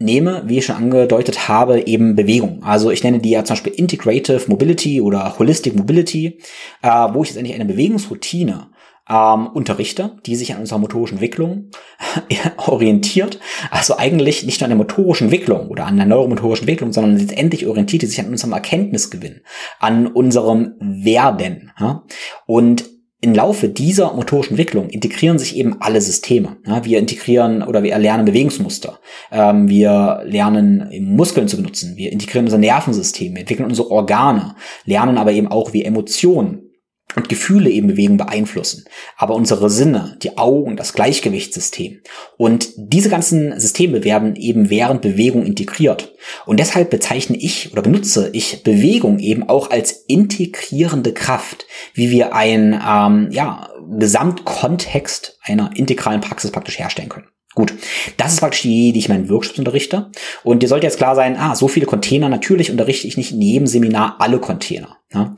nehme, 0.00 0.44
wie 0.46 0.58
ich 0.58 0.66
schon 0.66 0.76
angedeutet 0.76 1.48
habe, 1.48 1.86
eben 1.86 2.14
Bewegung. 2.14 2.62
Also 2.62 2.90
ich 2.90 3.02
nenne 3.02 3.18
die 3.18 3.30
ja 3.30 3.44
zum 3.44 3.54
Beispiel 3.54 3.74
Integrative 3.74 4.40
Mobility 4.46 5.00
oder 5.00 5.38
Holistic 5.38 5.76
Mobility, 5.76 6.38
äh, 6.82 6.88
wo 6.88 7.22
ich 7.22 7.30
jetzt 7.30 7.36
endlich 7.36 7.54
eine 7.54 7.66
Bewegungsroutine 7.66 8.69
ähm, 9.10 9.48
unterrichte, 9.48 10.12
die 10.24 10.36
sich 10.36 10.54
an 10.54 10.60
unserer 10.60 10.78
motorischen 10.78 11.16
Entwicklung 11.16 11.70
orientiert, 12.56 13.40
also 13.70 13.96
eigentlich 13.98 14.44
nicht 14.44 14.60
nur 14.60 14.66
an 14.66 14.70
der 14.70 14.78
motorischen 14.78 15.26
Entwicklung 15.26 15.68
oder 15.68 15.86
an 15.86 15.96
der 15.96 16.06
neuromotorischen 16.06 16.66
Entwicklung, 16.66 16.92
sondern 16.92 17.18
letztendlich 17.18 17.66
orientiert 17.66 18.02
die 18.02 18.06
sich 18.06 18.20
an 18.20 18.28
unserem 18.28 18.52
Erkenntnisgewinn, 18.52 19.40
an 19.80 20.06
unserem 20.06 20.74
Werden. 20.80 21.72
Ja? 21.78 22.04
Und 22.46 22.88
im 23.22 23.34
Laufe 23.34 23.68
dieser 23.68 24.14
motorischen 24.14 24.52
Entwicklung 24.56 24.88
integrieren 24.88 25.38
sich 25.38 25.54
eben 25.54 25.76
alle 25.80 26.00
Systeme. 26.00 26.56
Ja, 26.66 26.86
wir 26.86 26.98
integrieren 26.98 27.62
oder 27.62 27.82
wir 27.82 27.92
erlernen 27.92 28.24
Bewegungsmuster. 28.24 28.98
Ähm, 29.30 29.68
wir 29.68 30.22
lernen 30.24 30.88
Muskeln 31.14 31.46
zu 31.46 31.58
benutzen. 31.58 31.96
Wir 31.96 32.12
integrieren 32.12 32.46
unser 32.46 32.56
Nervensystem. 32.56 33.34
Wir 33.34 33.40
entwickeln 33.40 33.68
unsere 33.68 33.90
Organe, 33.90 34.54
lernen 34.86 35.18
aber 35.18 35.32
eben 35.32 35.48
auch, 35.48 35.74
wie 35.74 35.84
Emotionen 35.84 36.69
und 37.16 37.28
Gefühle 37.28 37.70
eben 37.70 37.88
Bewegung 37.88 38.16
beeinflussen. 38.16 38.84
Aber 39.16 39.34
unsere 39.34 39.70
Sinne, 39.70 40.16
die 40.22 40.38
Augen, 40.38 40.76
das 40.76 40.92
Gleichgewichtssystem 40.92 42.00
und 42.36 42.70
diese 42.76 43.08
ganzen 43.08 43.58
Systeme 43.58 44.04
werden 44.04 44.36
eben 44.36 44.70
während 44.70 45.02
Bewegung 45.02 45.44
integriert. 45.44 46.14
Und 46.46 46.60
deshalb 46.60 46.90
bezeichne 46.90 47.36
ich 47.36 47.72
oder 47.72 47.82
benutze 47.82 48.30
ich 48.32 48.62
Bewegung 48.62 49.18
eben 49.18 49.48
auch 49.48 49.70
als 49.70 49.92
integrierende 49.92 51.12
Kraft, 51.12 51.66
wie 51.94 52.10
wir 52.10 52.34
ein 52.34 52.80
ähm, 52.86 53.28
ja, 53.30 53.70
Gesamtkontext 53.98 55.38
einer 55.42 55.70
integralen 55.74 56.20
Praxis 56.20 56.50
praktisch 56.50 56.78
herstellen 56.78 57.08
können. 57.08 57.26
Gut, 57.54 57.74
das 58.16 58.34
ist 58.34 58.40
praktisch 58.40 58.62
die 58.62 58.68
Idee, 58.68 58.92
die 58.92 58.98
ich 59.00 59.08
in 59.08 59.14
meinen 59.14 59.28
Workshops 59.28 59.58
unterrichte. 59.58 60.10
Und 60.44 60.62
dir 60.62 60.68
sollte 60.68 60.86
jetzt 60.86 60.98
klar 60.98 61.16
sein, 61.16 61.36
ah, 61.36 61.56
so 61.56 61.66
viele 61.66 61.86
Container, 61.86 62.28
natürlich 62.28 62.70
unterrichte 62.70 63.08
ich 63.08 63.16
nicht 63.16 63.32
in 63.32 63.42
jedem 63.42 63.66
Seminar 63.66 64.16
alle 64.20 64.38
Container. 64.38 64.98
Ja. 65.12 65.34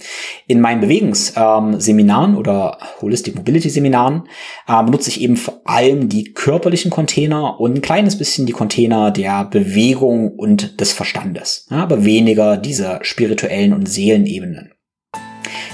In 0.46 0.60
meinen 0.60 0.82
Bewegungsseminaren 0.82 2.32
ähm, 2.32 2.36
oder 2.36 2.76
Holistic 3.00 3.34
Mobility 3.34 3.70
Seminaren 3.70 4.24
äh, 4.68 4.82
benutze 4.82 5.08
ich 5.08 5.22
eben 5.22 5.38
vor 5.38 5.62
allem 5.64 6.10
die 6.10 6.34
körperlichen 6.34 6.90
Container 6.90 7.58
und 7.58 7.76
ein 7.76 7.82
kleines 7.82 8.18
bisschen 8.18 8.44
die 8.44 8.52
Container 8.52 9.10
der 9.10 9.46
Bewegung 9.46 10.32
und 10.36 10.78
des 10.82 10.92
Verstandes, 10.92 11.66
ja, 11.70 11.78
aber 11.78 12.04
weniger 12.04 12.58
diese 12.58 12.98
spirituellen 13.00 13.72
und 13.72 13.88
Seelenebenen. 13.88 14.74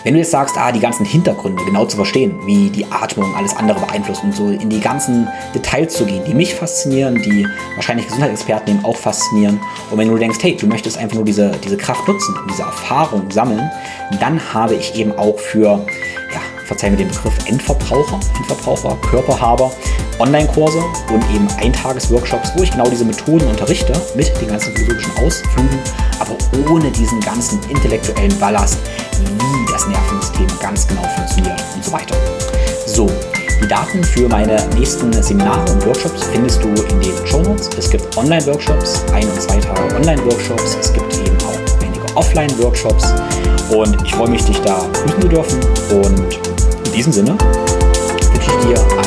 Wenn 0.08 0.14
du 0.14 0.20
jetzt 0.20 0.30
sagst, 0.30 0.56
ah, 0.56 0.72
die 0.72 0.80
ganzen 0.80 1.04
Hintergründe 1.04 1.62
genau 1.66 1.84
zu 1.84 1.96
verstehen, 1.96 2.34
wie 2.46 2.70
die 2.70 2.86
Atmung 2.90 3.34
alles 3.34 3.54
andere 3.54 3.78
beeinflusst 3.78 4.24
und 4.24 4.34
so 4.34 4.48
in 4.48 4.70
die 4.70 4.80
ganzen 4.80 5.28
Details 5.54 5.92
zu 5.92 6.06
gehen, 6.06 6.24
die 6.26 6.32
mich 6.32 6.54
faszinieren, 6.54 7.16
die 7.16 7.46
wahrscheinlich 7.74 8.06
Gesundheitsexperten 8.06 8.76
eben 8.76 8.84
auch 8.86 8.96
faszinieren. 8.96 9.60
Und 9.90 9.98
wenn 9.98 10.08
du 10.08 10.16
denkst, 10.16 10.38
hey, 10.40 10.56
du 10.56 10.66
möchtest 10.66 10.96
einfach 10.96 11.16
nur 11.16 11.26
diese, 11.26 11.50
diese 11.62 11.76
Kraft 11.76 12.08
nutzen 12.08 12.34
und 12.38 12.50
diese 12.50 12.62
Erfahrung 12.62 13.30
sammeln, 13.30 13.70
dann 14.18 14.40
habe 14.54 14.76
ich 14.76 14.94
eben 14.94 15.12
auch 15.12 15.38
für, 15.38 15.84
ja, 16.32 16.40
verzeih 16.68 16.90
mir 16.90 16.98
den 16.98 17.08
Begriff 17.08 17.32
Endverbraucher, 17.46 18.20
Endverbraucher, 18.36 18.96
Körperhaber, 19.10 19.72
Online-Kurse 20.18 20.78
und 21.12 21.24
eben 21.34 21.48
Eintages-Workshops, 21.58 22.52
wo 22.56 22.62
ich 22.62 22.70
genau 22.70 22.88
diese 22.88 23.04
Methoden 23.04 23.48
unterrichte 23.48 23.92
mit 24.14 24.30
den 24.40 24.48
ganzen 24.48 24.76
philosophischen 24.76 25.12
Ausflügen, 25.24 25.78
aber 26.20 26.36
ohne 26.70 26.90
diesen 26.90 27.20
ganzen 27.20 27.58
intellektuellen 27.70 28.38
Ballast, 28.38 28.78
wie 29.38 29.72
das 29.72 29.86
Nervensystem 29.88 30.46
ganz 30.60 30.86
genau 30.86 31.02
funktioniert 31.02 31.64
und 31.74 31.84
so 31.84 31.92
weiter. 31.92 32.14
So, 32.86 33.10
die 33.62 33.68
Daten 33.68 34.04
für 34.04 34.28
meine 34.28 34.56
nächsten 34.76 35.12
Seminare 35.22 35.72
und 35.72 35.86
Workshops 35.86 36.24
findest 36.32 36.62
du 36.62 36.68
in 36.68 37.00
den 37.00 37.26
Show 37.26 37.40
Notes. 37.40 37.70
Es 37.78 37.90
gibt 37.90 38.16
Online-Workshops, 38.16 39.04
ein- 39.12 39.28
und 39.28 39.40
zwei 39.40 39.58
Tage 39.58 39.94
Online-Workshops. 39.96 40.76
Es 40.80 40.92
gibt 40.92 41.12
eben 41.16 41.36
auch 41.38 41.82
einige 41.82 42.16
Offline-Workshops. 42.16 43.14
Und 43.70 43.96
ich 44.04 44.14
freue 44.14 44.30
mich, 44.30 44.44
dich 44.44 44.58
da 44.60 44.86
grüßen 44.92 45.22
zu 45.22 45.28
dürfen. 45.28 45.60
Und 45.90 46.47
diesem 46.98 47.12
Sinne 47.12 47.38
wünsche 47.38 48.50
ich 48.50 48.66
dir 48.66 48.97